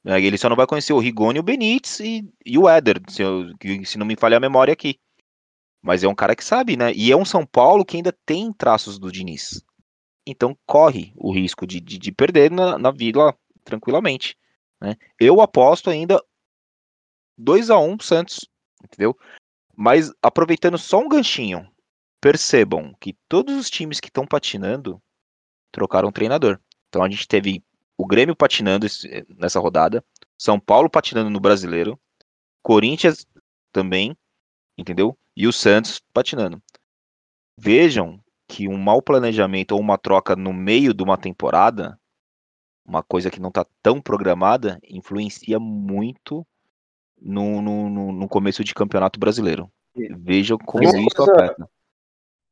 [0.05, 3.21] É, ele só não vai conhecer o Rigoni, o Benítez e, e o Éder, se,
[3.21, 3.45] eu,
[3.85, 4.99] se não me falha a memória aqui.
[5.81, 6.91] Mas é um cara que sabe, né?
[6.93, 9.63] E é um São Paulo que ainda tem traços do Diniz.
[10.25, 14.35] Então corre o risco de, de, de perder na, na Vila tranquilamente.
[14.81, 14.95] Né?
[15.19, 16.21] Eu aposto ainda
[17.41, 18.49] 2 a 1 Santos,
[18.83, 19.17] entendeu?
[19.75, 21.67] Mas aproveitando só um ganchinho,
[22.21, 25.01] percebam que todos os times que estão patinando
[25.71, 26.59] trocaram treinador.
[26.87, 27.63] Então a gente teve
[27.97, 28.85] o Grêmio patinando
[29.37, 30.03] nessa rodada,
[30.37, 31.99] São Paulo patinando no Brasileiro,
[32.61, 33.25] Corinthians
[33.71, 34.15] também,
[34.77, 35.17] entendeu?
[35.35, 36.61] E o Santos patinando.
[37.57, 41.99] Vejam que um mau planejamento ou uma troca no meio de uma temporada,
[42.85, 46.45] uma coisa que não está tão programada, influencia muito
[47.21, 49.69] no, no, no começo de campeonato brasileiro.
[49.95, 51.69] Vejam como uma isso coisa, afeta.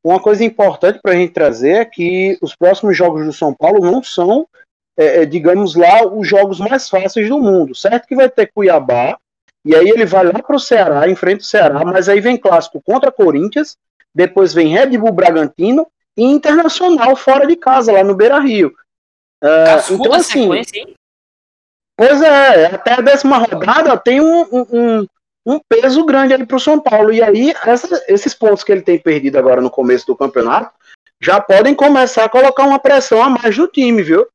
[0.04, 3.80] Uma coisa importante para a gente trazer é que os próximos jogos do São Paulo
[3.80, 4.48] não são,
[4.98, 7.74] é, é, digamos lá, os jogos mais fáceis do mundo.
[7.74, 9.18] Certo que vai ter Cuiabá,
[9.66, 12.82] e aí ele vai lá para o Ceará, enfrenta o Ceará, mas aí vem clássico
[12.82, 13.78] contra Corinthians,
[14.14, 18.74] depois vem Red Bull Bragantino e Internacional fora de casa, lá no Beira Rio.
[19.44, 20.50] Uh, então, assim,
[22.00, 25.08] Pois é, até a décima rodada tem um, um,
[25.46, 27.12] um peso grande ali para o São Paulo.
[27.12, 30.74] E aí, essa, esses pontos que ele tem perdido agora no começo do campeonato
[31.22, 34.26] já podem começar a colocar uma pressão a mais no time, viu?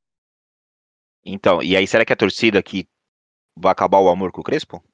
[1.24, 2.86] Então, e aí será que a torcida aqui
[3.58, 4.84] vai acabar o amor com o Crespo?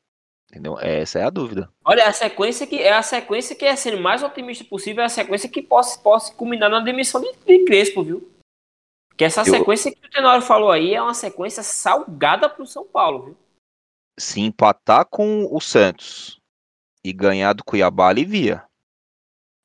[0.48, 0.78] Entendeu?
[0.78, 1.68] Essa é a dúvida.
[1.84, 5.08] Olha, a sequência que é a sequência que é sendo mais otimista possível, é a
[5.08, 8.30] sequência que possa, possa culminar na demissão de, de Crespo, viu?
[9.20, 12.86] Que essa sequência que o Tenório falou aí é uma sequência salgada para o São
[12.86, 13.36] Paulo, viu?
[14.18, 16.40] Se empatar com o Santos
[17.04, 18.64] e ganhar do Cuiabá, alivia.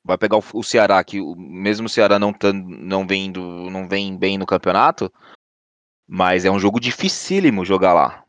[0.04, 3.40] Vai pegar o, Ceará, que mesmo o Ceará não, tá, não, vem do,
[3.70, 5.10] não vem bem no campeonato,
[6.06, 8.24] mas é um jogo dificílimo jogar lá.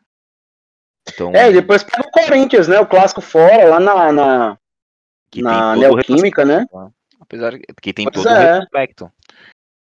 [1.10, 1.34] Então...
[1.36, 2.80] É, depois pega o Corinthians, né?
[2.80, 4.58] O clássico fora, lá na, na,
[5.36, 6.66] na Neoquímica, né?
[7.20, 8.56] Apesar que tem pois todo é.
[8.56, 9.12] o respecto.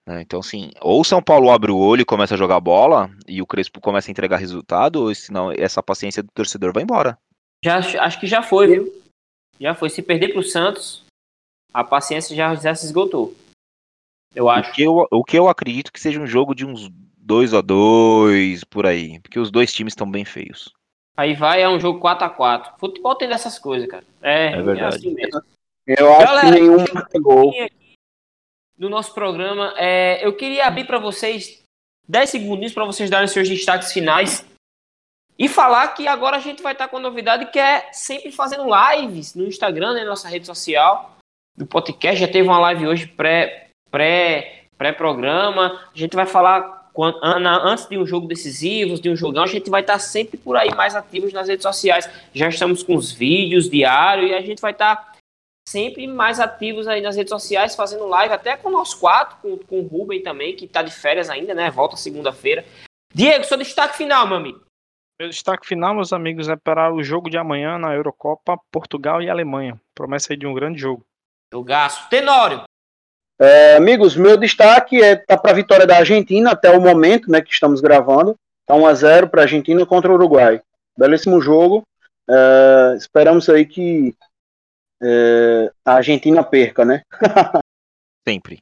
[0.09, 0.23] Né?
[0.23, 3.43] Então, assim, ou o São Paulo abre o olho e começa a jogar bola e
[3.43, 7.15] o Crespo começa a entregar resultado, ou senão essa paciência do torcedor vai embora.
[7.63, 9.03] Já, acho que já foi, viu?
[9.59, 9.87] Já foi.
[9.91, 11.03] Se perder pro Santos,
[11.71, 13.35] a paciência já, já se esgotou.
[14.33, 14.71] Eu acho.
[14.71, 17.61] O que eu, o que eu acredito que seja um jogo de uns 2 a
[17.61, 19.19] 2 por aí.
[19.19, 20.73] Porque os dois times estão bem feios.
[21.15, 24.05] Aí vai, é um jogo 4 a 4 Futebol tem dessas coisas, cara.
[24.23, 24.95] É, é verdade.
[24.95, 25.41] É assim mesmo.
[25.85, 26.85] Eu acho Galera, que nenhum
[27.21, 27.53] gol.
[28.79, 29.73] Do nosso programa.
[29.75, 31.61] É, eu queria abrir para vocês
[32.07, 34.45] 10 segundinhos para vocês darem seus destaques finais
[35.37, 38.65] e falar que agora a gente vai estar com a novidade que é sempre fazendo
[38.65, 41.17] lives no Instagram, né, nossa rede social
[41.55, 42.19] do podcast.
[42.19, 45.79] Já teve uma live hoje pré pré pré programa.
[45.93, 46.79] A gente vai falar
[47.21, 50.73] antes de um jogo decisivo, de um jogão, a gente vai estar sempre por aí
[50.75, 52.09] mais ativos nas redes sociais.
[52.33, 55.08] Já estamos com os vídeos diários e a gente vai estar
[55.69, 59.79] sempre mais ativos aí nas redes sociais, fazendo live, até com nós quatro, com, com
[59.81, 61.69] o Ruben também, que está de férias ainda, né?
[61.69, 62.65] Volta segunda-feira.
[63.13, 64.61] Diego, seu destaque final, meu amigo.
[65.19, 69.29] Meu destaque final, meus amigos, é para o jogo de amanhã na Eurocopa, Portugal e
[69.29, 69.79] Alemanha.
[69.93, 71.05] Promessa aí de um grande jogo.
[71.53, 72.09] Jogaço.
[72.09, 72.63] Tenório.
[73.39, 77.41] É, amigos, meu destaque é tá para a vitória da Argentina até o momento, né,
[77.41, 78.35] que estamos gravando.
[78.65, 80.61] Tá 1 a 0 para a Argentina contra o Uruguai.
[80.97, 81.83] Belíssimo jogo.
[82.29, 84.15] É, esperamos aí que
[85.01, 87.03] é, a Argentina perca, né?
[88.27, 88.61] Sempre.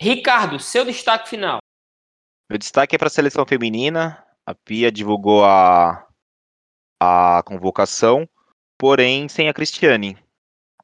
[0.00, 1.58] Ricardo, seu destaque final.
[2.48, 4.24] Meu destaque é para a seleção feminina.
[4.44, 6.06] A Pia divulgou a,
[7.00, 8.28] a convocação,
[8.78, 10.16] porém sem a Cristiane.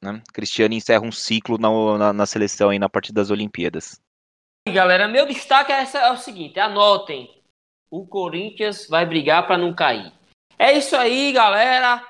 [0.01, 0.21] Né?
[0.33, 4.01] Cristiane encerra um ciclo na, na, na seleção aí na partir das Olimpíadas.
[4.67, 7.41] E galera, meu destaque é, essa, é o seguinte: anotem.
[7.89, 10.11] O Corinthians vai brigar para não cair.
[10.57, 12.03] É isso aí, galera.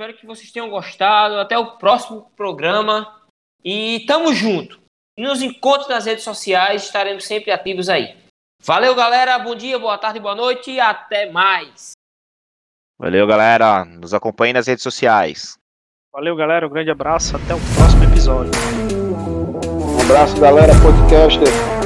[0.00, 1.38] Espero que vocês tenham gostado.
[1.38, 3.20] Até o próximo programa.
[3.62, 4.80] E tamo junto.
[5.18, 8.16] Nos encontros nas redes sociais, estaremos sempre ativos aí.
[8.62, 9.38] Valeu, galera.
[9.38, 11.90] Bom dia, boa tarde, boa noite e até mais.
[12.98, 13.84] Valeu, galera.
[13.84, 15.58] Nos acompanhe nas redes sociais.
[16.10, 16.66] Valeu, galera.
[16.66, 17.36] Um grande abraço.
[17.36, 18.52] Até o próximo episódio.
[18.56, 20.72] Um abraço, galera.
[20.80, 21.79] Podcaster.